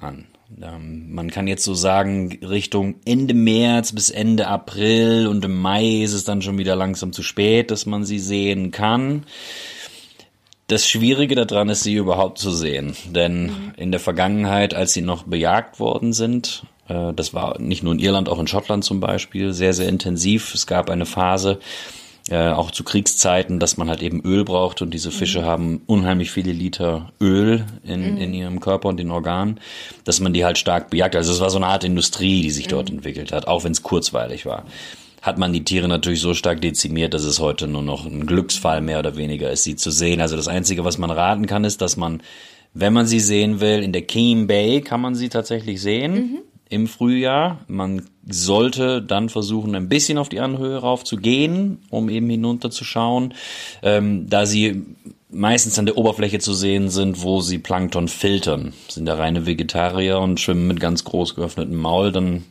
an. 0.01 0.27
Ähm, 0.61 1.13
man 1.13 1.31
kann 1.31 1.47
jetzt 1.47 1.65
so 1.65 1.75
sagen, 1.75 2.39
Richtung 2.43 2.97
Ende 3.05 3.35
März 3.35 3.93
bis 3.93 4.11
Ende 4.11 4.49
April 4.49 5.27
und 5.27 5.45
im 5.45 5.61
Mai 5.61 6.03
ist 6.03 6.13
es 6.13 6.25
dann 6.25 6.43
schon 6.43 6.59
wieder 6.59 6.77
langsam 6.77 7.13
zu 7.13 7.23
spät, 7.23 7.71
dass 7.71 7.87
man 7.87 8.05
sie 8.05 8.19
sehen 8.19 8.71
kann. 8.71 9.25
Das 10.67 10.89
Schwierige 10.89 11.35
daran 11.35 11.69
ist, 11.69 11.83
sie 11.83 11.95
überhaupt 11.95 12.39
zu 12.39 12.51
sehen. 12.51 12.97
Denn 13.11 13.73
in 13.77 13.91
der 13.91 14.01
Vergangenheit, 14.01 14.75
als 14.75 14.93
sie 14.93 15.03
noch 15.03 15.25
bejagt 15.25 15.81
worden 15.81 16.13
sind, 16.13 16.65
äh, 16.89 17.13
das 17.15 17.35
war 17.35 17.61
nicht 17.61 17.83
nur 17.83 17.93
in 17.93 17.99
Irland, 17.99 18.29
auch 18.29 18.39
in 18.39 18.47
Schottland 18.47 18.85
zum 18.85 19.01
Beispiel, 19.01 19.53
sehr, 19.53 19.75
sehr 19.75 19.89
intensiv. 19.89 20.55
Es 20.55 20.67
gab 20.67 20.91
eine 20.91 21.07
Phase, 21.07 21.59
äh, 22.31 22.49
auch 22.49 22.71
zu 22.71 22.85
Kriegszeiten, 22.85 23.59
dass 23.59 23.77
man 23.77 23.89
halt 23.89 24.03
eben 24.03 24.23
Öl 24.25 24.45
braucht 24.45 24.81
und 24.81 24.95
diese 24.95 25.11
Fische 25.11 25.45
haben 25.45 25.83
unheimlich 25.87 26.31
viele 26.31 26.53
Liter 26.53 27.13
Öl 27.21 27.65
in, 27.85 28.17
in 28.17 28.33
ihrem 28.33 28.61
Körper 28.61 28.89
und 28.89 28.99
den 28.99 29.11
Organen, 29.11 29.59
dass 30.05 30.21
man 30.21 30.33
die 30.33 30.45
halt 30.45 30.59
stark 30.59 30.91
bejagt. 30.91 31.17
Also 31.17 31.33
es 31.33 31.41
war 31.41 31.51
so 31.51 31.59
eine 31.59 31.67
Art 31.67 31.85
Industrie, 31.85 32.43
die 32.43 32.51
sich 32.51 32.69
dort 32.69 32.91
entwickelt 32.91 33.33
hat, 33.33 33.49
auch 33.49 33.65
wenn 33.65 33.73
es 33.73 33.83
kurzweilig 33.83 34.47
war. 34.47 34.65
Hat 35.21 35.39
man 35.39 35.53
die 35.53 35.65
Tiere 35.65 35.89
natürlich 35.89 36.21
so 36.21 36.35
stark 36.35 36.61
dezimiert, 36.61 37.15
dass 37.15 37.25
es 37.25 37.41
heute 37.41 37.67
nur 37.67 37.83
noch 37.83 38.07
ein 38.07 38.27
Glücksfall 38.27 38.81
mehr 38.81 38.99
oder 38.99 39.17
weniger 39.17 39.51
ist, 39.51 39.65
sie 39.65 39.77
zu 39.77 39.91
sehen. 39.91 40.21
Also 40.21 40.37
das 40.37 40.49
Einzige, 40.49 40.85
was 40.85 40.99
man 40.99 41.11
raten 41.11 41.47
kann, 41.47 41.65
ist, 41.65 41.81
dass 41.81 41.97
man, 41.97 42.23
wenn 42.75 42.93
man 42.93 43.07
sie 43.07 43.21
sehen 43.21 43.61
will, 43.61 43.83
in 43.83 43.93
der 43.93 44.03
Keem 44.03 44.47
Bay 44.47 44.81
kann 44.81 45.01
man 45.01 45.15
sie 45.15 45.29
tatsächlich 45.29 45.81
sehen 45.81 46.39
im 46.73 46.87
Frühjahr. 46.87 47.61
Man 47.69 48.09
sollte 48.27 49.03
dann 49.03 49.29
versuchen, 49.29 49.75
ein 49.75 49.89
bisschen 49.89 50.19
auf 50.19 50.29
die 50.29 50.41
Anhöhe 50.41 50.79
rauf 50.79 51.05
zu 51.05 51.17
gehen, 51.17 51.79
um 51.91 52.09
eben 52.09 52.29
hinunterzuschauen, 52.31 53.35
ähm, 53.83 54.29
da 54.29 54.47
sie 54.47 54.83
meistens 55.31 55.79
an 55.79 55.87
der 55.87 55.99
Oberfläche 55.99 56.39
zu 56.39 56.55
sehen 56.55 56.89
sind, 56.89 57.23
wo 57.23 57.41
sie 57.41 57.59
Plankton 57.59 58.09
filtern. 58.09 58.73
Sind 58.89 59.07
da 59.07 59.15
reine 59.15 59.47
Vegetarier 59.47 60.19
und 60.19 60.41
schwimmen 60.41 60.67
mit 60.67 60.81
ganz 60.81 61.05
groß 61.05 61.35
geöffnetem 61.35 61.77
Maul, 61.77 62.13
dann 62.13 62.45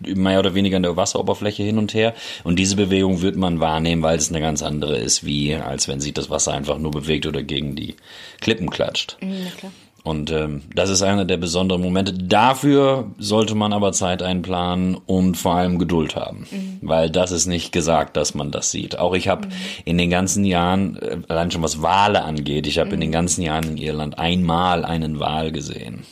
mehr 0.00 0.38
oder 0.38 0.54
weniger 0.54 0.76
an 0.76 0.82
der 0.82 0.96
Wasseroberfläche 0.96 1.62
hin 1.62 1.78
und 1.78 1.94
her. 1.94 2.14
Und 2.42 2.58
diese 2.58 2.76
Bewegung 2.76 3.22
wird 3.22 3.36
man 3.36 3.60
wahrnehmen, 3.60 4.02
weil 4.02 4.18
es 4.18 4.28
eine 4.28 4.40
ganz 4.40 4.62
andere 4.62 4.98
ist, 4.98 5.24
wie 5.24 5.54
als 5.54 5.88
wenn 5.88 6.00
sich 6.00 6.12
das 6.12 6.30
Wasser 6.30 6.52
einfach 6.52 6.78
nur 6.78 6.90
bewegt 6.90 7.26
oder 7.26 7.42
gegen 7.42 7.76
die 7.76 7.94
Klippen 8.40 8.68
klatscht. 8.68 9.16
Ja, 9.22 9.50
klar. 9.56 9.72
Und 10.04 10.30
ähm, 10.30 10.60
das 10.74 10.90
ist 10.90 11.02
einer 11.02 11.24
der 11.24 11.38
besonderen 11.38 11.80
Momente. 11.80 12.12
Dafür 12.12 13.10
sollte 13.18 13.54
man 13.54 13.72
aber 13.72 13.92
Zeit 13.92 14.22
einplanen 14.22 14.96
und 14.96 15.38
vor 15.38 15.54
allem 15.54 15.78
Geduld 15.78 16.14
haben, 16.14 16.46
mhm. 16.50 16.78
weil 16.82 17.08
das 17.08 17.32
ist 17.32 17.46
nicht 17.46 17.72
gesagt, 17.72 18.18
dass 18.18 18.34
man 18.34 18.50
das 18.50 18.70
sieht. 18.70 18.98
Auch 18.98 19.14
ich 19.14 19.28
habe 19.28 19.46
mhm. 19.48 19.52
in 19.86 19.96
den 19.96 20.10
ganzen 20.10 20.44
Jahren, 20.44 20.96
äh, 20.96 21.16
allein 21.28 21.50
schon 21.50 21.62
was 21.62 21.80
Wale 21.80 22.22
angeht, 22.22 22.66
ich 22.66 22.78
habe 22.78 22.88
mhm. 22.88 22.94
in 22.94 23.00
den 23.00 23.12
ganzen 23.12 23.40
Jahren 23.40 23.64
in 23.64 23.76
Irland 23.78 24.18
einmal 24.18 24.84
einen 24.84 25.20
Wal 25.20 25.52
gesehen. 25.52 26.04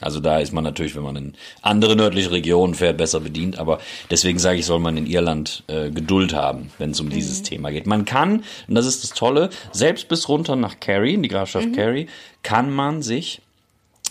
Also 0.00 0.20
da 0.20 0.38
ist 0.38 0.52
man 0.52 0.64
natürlich, 0.64 0.94
wenn 0.94 1.02
man 1.02 1.16
in 1.16 1.34
andere 1.62 1.96
nördliche 1.96 2.30
Regionen 2.30 2.74
fährt, 2.74 2.98
besser 2.98 3.20
bedient. 3.20 3.58
Aber 3.58 3.78
deswegen 4.10 4.38
sage 4.38 4.58
ich, 4.58 4.66
soll 4.66 4.78
man 4.78 4.96
in 4.96 5.06
Irland 5.06 5.64
äh, 5.66 5.90
Geduld 5.90 6.34
haben, 6.34 6.70
wenn 6.78 6.90
es 6.90 7.00
um 7.00 7.06
mhm. 7.06 7.10
dieses 7.10 7.42
Thema 7.42 7.70
geht. 7.70 7.86
Man 7.86 8.04
kann, 8.04 8.44
und 8.68 8.74
das 8.74 8.86
ist 8.86 9.02
das 9.02 9.10
Tolle, 9.10 9.50
selbst 9.72 10.08
bis 10.08 10.28
runter 10.28 10.56
nach 10.56 10.80
Kerry, 10.80 11.14
in 11.14 11.22
die 11.22 11.28
Grafschaft 11.28 11.68
mhm. 11.68 11.72
Kerry, 11.72 12.06
kann 12.42 12.70
man 12.70 13.02
sich 13.02 13.40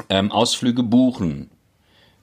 ähm, 0.09 0.31
Ausflüge 0.31 0.83
buchen 0.83 1.49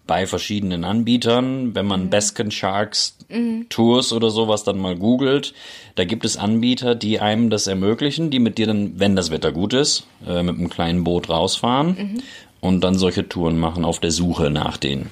bei 0.07 0.27
verschiedenen 0.27 0.85
Anbietern. 0.85 1.75
Wenn 1.75 1.87
man 1.87 2.05
mhm. 2.05 2.11
Baskin 2.11 2.51
Sharks 2.51 3.17
mhm. 3.31 3.67
Tours 3.71 4.13
oder 4.13 4.29
sowas 4.29 4.65
dann 4.65 4.79
mal 4.79 4.97
googelt, 4.97 5.55
da 5.95 6.05
gibt 6.05 6.27
es 6.27 6.37
Anbieter, 6.37 6.95
die 6.95 7.21
einem 7.21 7.49
das 7.49 7.67
ermöglichen, 7.67 8.29
die 8.29 8.41
mit 8.41 8.59
dir 8.59 8.67
dann, 8.67 9.01
wenn 9.01 9.17
das 9.17 9.31
Wetter 9.31 9.53
gut 9.53 9.73
ist, 9.73 10.07
äh, 10.27 10.43
mit 10.43 10.57
einem 10.57 10.69
kleinen 10.69 11.03
Boot 11.03 11.31
rausfahren 11.31 11.89
mhm 11.89 12.23
und 12.65 12.81
dann 12.81 12.99
solche 12.99 13.29
Touren 13.29 13.59
machen 13.59 13.85
auf 13.85 14.01
der 14.01 14.11
Suche 14.11 14.49
nach 14.49 14.79
den 14.79 15.11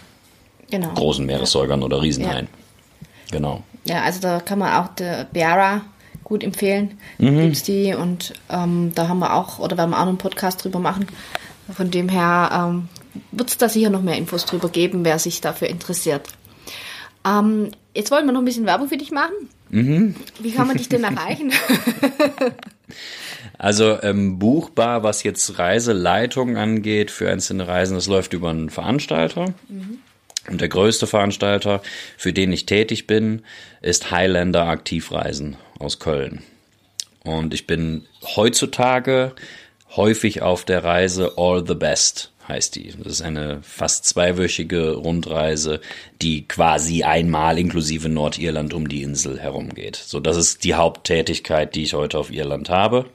genau. 0.71 0.95
großen 0.95 1.27
Meeressäugern 1.27 1.83
oder 1.83 2.01
Riesenhaien. 2.01 2.49
Ja. 2.51 3.09
Genau. 3.31 3.63
Ja, 3.85 4.03
also 4.05 4.21
da 4.21 4.41
kann 4.41 4.59
man 4.59 4.73
auch 4.73 4.89
der 4.95 5.27
Biara 5.31 5.83
gut 6.25 6.43
empfehlen. 6.43 6.99
Mhm. 7.19 7.41
Gibt's 7.41 7.63
die 7.63 7.95
und 7.95 8.33
ähm, 8.49 8.93
da 8.95 9.09
haben 9.09 9.19
wir 9.19 9.35
auch, 9.35 9.59
oder 9.59 9.77
werden 9.77 9.91
wir 9.91 9.99
auch 9.99 10.05
noch 10.05 10.09
einen 10.09 10.19
Podcast 10.19 10.65
drüber 10.65 10.79
machen. 10.79 11.07
Von 11.71 11.91
dem 11.91 12.09
her 12.09 12.51
ähm, 12.55 12.89
wird 13.33 13.51
es 13.51 13.59
da 13.59 13.69
sicher 13.69 13.91
noch 13.91 14.01
mehr 14.01 14.17
Infos 14.17 14.47
drüber 14.47 14.71
geben, 14.71 15.05
wer 15.05 15.19
sich 15.19 15.43
dafür 15.43 15.69
interessiert. 15.69 16.29
Ähm, 17.27 17.73
jetzt 17.95 18.11
wollen 18.11 18.25
wir 18.25 18.33
noch 18.33 18.41
ein 18.41 18.47
bisschen 18.47 18.65
Werbung 18.65 18.89
für 18.89 18.97
dich 18.97 19.11
machen. 19.11 19.35
Mhm. 19.69 20.15
Wie 20.41 20.53
kann 20.53 20.69
man 20.69 20.79
dich 20.79 20.89
denn 20.89 21.05
erreichen? 21.05 21.53
Also 23.63 24.03
ähm, 24.03 24.41
buchbar, 24.41 25.05
was 25.05 25.23
jetzt 25.23 25.57
Reiseleitung 25.57 26.57
angeht 26.57 27.13
für 27.13 27.31
einzelne 27.31 27.69
Reisen, 27.69 27.95
das 27.95 28.09
läuft 28.09 28.33
über 28.33 28.51
einen 28.51 28.71
Veranstalter. 28.71 29.55
Mhm. 29.69 29.99
Und 30.51 30.61
der 30.61 30.69
größte 30.69 31.07
Veranstalter, 31.07 31.81
für 32.19 32.33
den 32.33 32.53
ich 32.53 32.67
tätig 32.67 33.07
bin, 33.07 33.43
ist 33.81 34.11
Highlander 34.11 34.67
Aktivreisen 34.67 35.59
aus 35.79 36.01
Köln. 36.01 36.43
Und 37.23 37.55
ich 37.55 37.69
bin 37.69 38.05
heutzutage 38.35 39.33
häufig 39.95 40.43
auf 40.43 40.65
der 40.65 40.83
Reise 40.83 41.35
All 41.37 41.65
the 41.65 41.77
Best 41.77 42.32
heißt 42.49 42.75
die. 42.77 42.93
Das 42.97 43.15
ist 43.15 43.23
eine 43.23 43.61
fast 43.63 44.05
zweiwöchige 44.05 44.93
Rundreise, 44.93 45.81
die 46.21 46.47
quasi 46.47 47.03
einmal 47.03 47.59
inklusive 47.59 48.09
Nordirland 48.09 48.75
um 48.75 48.89
die 48.89 49.03
Insel 49.03 49.39
herumgeht. 49.39 49.97
So, 49.97 50.21
das 50.21 50.37
ist 50.37 50.65
die 50.65 50.75
Haupttätigkeit, 50.75 51.75
die 51.75 51.83
ich 51.83 51.95
heute 51.95 52.19
auf 52.19 52.33
Irland 52.33 52.71
habe. 52.71 53.07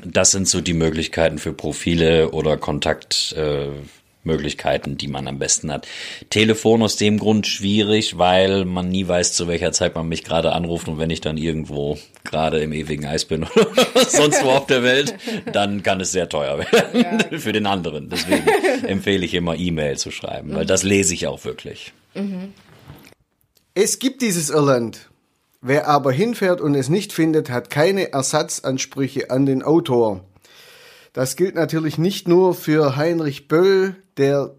Das 0.03 0.31
sind 0.31 0.47
so 0.47 0.61
die 0.61 0.73
Möglichkeiten 0.73 1.39
für 1.39 1.53
Profile 1.53 2.31
oder 2.31 2.57
Kontaktmöglichkeiten, 2.57 3.83
äh, 3.83 3.98
die 4.23 5.07
man 5.07 5.27
am 5.27 5.39
besten 5.39 5.71
hat. 5.71 5.87
Telefon 6.29 6.81
aus 6.81 6.95
dem 6.95 7.19
Grund 7.19 7.47
schwierig, 7.47 8.17
weil 8.17 8.65
man 8.65 8.89
nie 8.89 9.07
weiß, 9.07 9.33
zu 9.33 9.47
welcher 9.47 9.71
Zeit 9.71 9.95
man 9.95 10.07
mich 10.07 10.23
gerade 10.23 10.51
anruft 10.51 10.87
und 10.87 10.99
wenn 10.99 11.09
ich 11.09 11.21
dann 11.21 11.37
irgendwo 11.37 11.97
gerade 12.23 12.59
im 12.59 12.73
ewigen 12.73 13.05
Eis 13.05 13.25
bin 13.25 13.43
oder 13.55 14.05
sonst 14.05 14.43
wo 14.43 14.49
auf 14.49 14.67
der 14.67 14.83
Welt, 14.83 15.15
dann 15.51 15.83
kann 15.83 16.01
es 16.01 16.11
sehr 16.11 16.29
teuer 16.29 16.59
werden 16.59 17.25
ja. 17.31 17.37
für 17.39 17.53
den 17.53 17.65
anderen. 17.65 18.09
Deswegen 18.09 18.47
empfehle 18.85 19.25
ich 19.25 19.33
immer 19.33 19.55
E-Mail 19.55 19.97
zu 19.97 20.11
schreiben, 20.11 20.53
weil 20.53 20.65
das 20.65 20.83
lese 20.83 21.13
ich 21.13 21.27
auch 21.27 21.43
wirklich. 21.45 21.93
Mhm. 22.13 22.53
Es 23.73 23.99
gibt 23.99 24.21
dieses 24.21 24.49
Irland. 24.49 25.09
Wer 25.61 25.87
aber 25.87 26.11
hinfährt 26.11 26.61
und 26.61 26.75
es 26.75 26.87
nicht 26.87 27.11
findet, 27.11 27.49
hat 27.49 27.69
keine 27.69 28.13
Ersatzansprüche 28.13 29.29
an 29.29 29.45
den 29.45 29.61
Autor. 29.61 30.23
Das 31.19 31.35
gilt 31.35 31.55
natürlich 31.55 31.97
nicht 31.97 32.29
nur 32.29 32.53
für 32.53 32.95
Heinrich 32.95 33.49
Böll, 33.49 33.97
der 34.15 34.55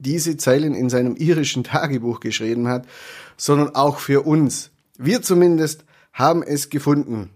diese 0.00 0.36
Zeilen 0.36 0.74
in 0.74 0.90
seinem 0.90 1.14
irischen 1.14 1.62
Tagebuch 1.62 2.18
geschrieben 2.18 2.66
hat, 2.66 2.88
sondern 3.36 3.76
auch 3.76 4.00
für 4.00 4.26
uns. 4.26 4.72
Wir 4.98 5.22
zumindest 5.22 5.84
haben 6.12 6.42
es 6.42 6.68
gefunden. 6.68 7.30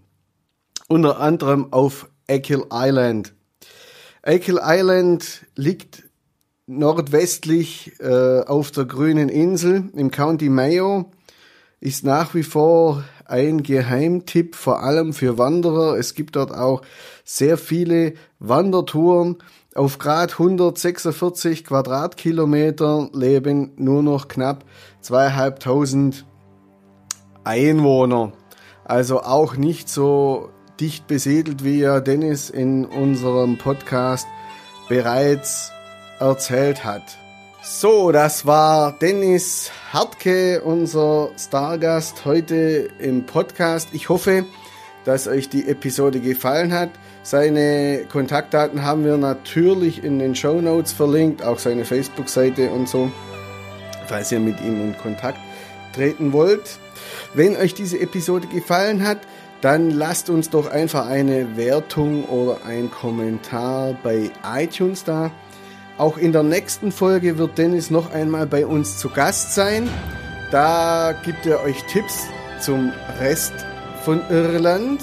Unter 0.89 1.21
anderem 1.21 1.71
auf 1.71 2.09
Eckhill 2.27 2.65
Island. 2.69 3.33
Eckhill 4.23 4.59
Island 4.61 5.45
liegt 5.55 6.03
nordwestlich 6.67 7.93
äh, 8.01 8.41
auf 8.41 8.71
der 8.71 8.83
grünen 8.83 9.29
Insel 9.29 9.89
im 9.95 10.11
County 10.11 10.49
Mayo 10.49 11.09
ist 11.79 12.03
nach 12.03 12.35
wie 12.35 12.43
vor 12.43 13.05
ein 13.29 13.63
Geheimtipp, 13.63 14.55
vor 14.55 14.83
allem 14.83 15.13
für 15.13 15.37
Wanderer. 15.37 15.97
Es 15.97 16.13
gibt 16.13 16.35
dort 16.35 16.53
auch 16.53 16.81
sehr 17.23 17.57
viele 17.57 18.13
Wandertouren. 18.39 19.37
Auf 19.75 19.99
Grad 19.99 20.33
146 20.33 21.63
Quadratkilometer 21.63 23.09
leben 23.13 23.71
nur 23.77 24.03
noch 24.03 24.27
knapp 24.27 24.65
zweieinhalbtausend 25.01 26.25
Einwohner. 27.43 28.33
Also 28.83 29.21
auch 29.21 29.55
nicht 29.55 29.89
so 29.89 30.49
dicht 30.79 31.07
besiedelt, 31.07 31.63
wie 31.63 31.79
ja 31.79 31.99
Dennis 31.99 32.49
in 32.49 32.85
unserem 32.85 33.57
Podcast 33.57 34.27
bereits 34.87 35.71
erzählt 36.19 36.83
hat. 36.83 37.17
So, 37.61 38.13
das 38.13 38.45
war 38.45 38.93
Dennis 38.93 39.69
Hartke, 39.91 40.61
unser 40.61 41.31
Stargast 41.37 42.23
heute 42.23 42.89
im 42.99 43.25
Podcast. 43.25 43.89
Ich 43.91 44.07
hoffe, 44.07 44.45
dass 45.03 45.27
euch 45.27 45.49
die 45.49 45.67
Episode 45.67 46.21
gefallen 46.21 46.73
hat. 46.73 46.89
Seine 47.21 48.05
Kontaktdaten 48.09 48.83
haben 48.83 49.03
wir 49.03 49.17
natürlich 49.17 50.05
in 50.05 50.19
den 50.19 50.35
Show 50.35 50.61
Notes 50.61 50.93
verlinkt, 50.93 51.43
auch 51.43 51.59
seine 51.59 51.83
Facebook-Seite 51.83 52.69
und 52.69 52.87
so, 52.87 53.11
falls 54.07 54.31
ihr 54.31 54.39
mit 54.39 54.61
ihm 54.61 54.79
in 54.79 54.97
Kontakt 54.97 55.39
treten 55.93 56.31
wollt. 56.31 56.79
Wenn 57.33 57.57
euch 57.57 57.73
diese 57.73 57.99
Episode 57.99 58.47
gefallen 58.47 59.05
hat, 59.05 59.19
dann 59.59 59.91
lasst 59.91 60.29
uns 60.29 60.49
doch 60.49 60.71
einfach 60.71 61.07
eine 61.07 61.57
Wertung 61.57 62.23
oder 62.23 62.63
ein 62.65 62.89
Kommentar 62.89 63.97
bei 64.01 64.31
iTunes 64.45 65.03
da. 65.03 65.29
Auch 65.99 66.17
in 66.17 66.31
der 66.31 66.43
nächsten 66.43 66.93
Folge 66.93 67.37
wird 67.37 67.57
Dennis 67.57 67.91
noch 67.91 68.13
einmal 68.13 68.47
bei 68.47 68.65
uns 68.65 68.97
zu 68.97 69.09
Gast 69.09 69.53
sein. 69.53 69.89
Da 70.49 71.13
gibt 71.25 71.45
er 71.45 71.61
euch 71.61 71.83
Tipps 71.91 72.23
zum 72.61 72.93
Rest 73.19 73.51
von 74.05 74.21
Irland. 74.29 75.01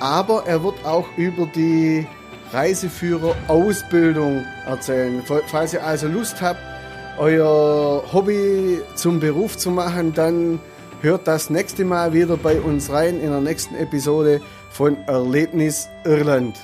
Aber 0.00 0.44
er 0.46 0.64
wird 0.64 0.86
auch 0.86 1.06
über 1.18 1.44
die 1.54 2.06
Reiseführer-Ausbildung 2.50 4.42
erzählen. 4.66 5.22
Falls 5.48 5.74
ihr 5.74 5.84
also 5.84 6.08
Lust 6.08 6.40
habt, 6.40 6.60
euer 7.18 8.02
Hobby 8.10 8.80
zum 8.94 9.20
Beruf 9.20 9.58
zu 9.58 9.70
machen, 9.70 10.14
dann 10.14 10.60
hört 11.02 11.28
das 11.28 11.50
nächste 11.50 11.84
Mal 11.84 12.14
wieder 12.14 12.38
bei 12.38 12.58
uns 12.58 12.90
rein 12.90 13.20
in 13.20 13.32
der 13.32 13.42
nächsten 13.42 13.74
Episode 13.74 14.40
von 14.70 14.96
Erlebnis 15.08 15.90
Irland. 16.06 16.56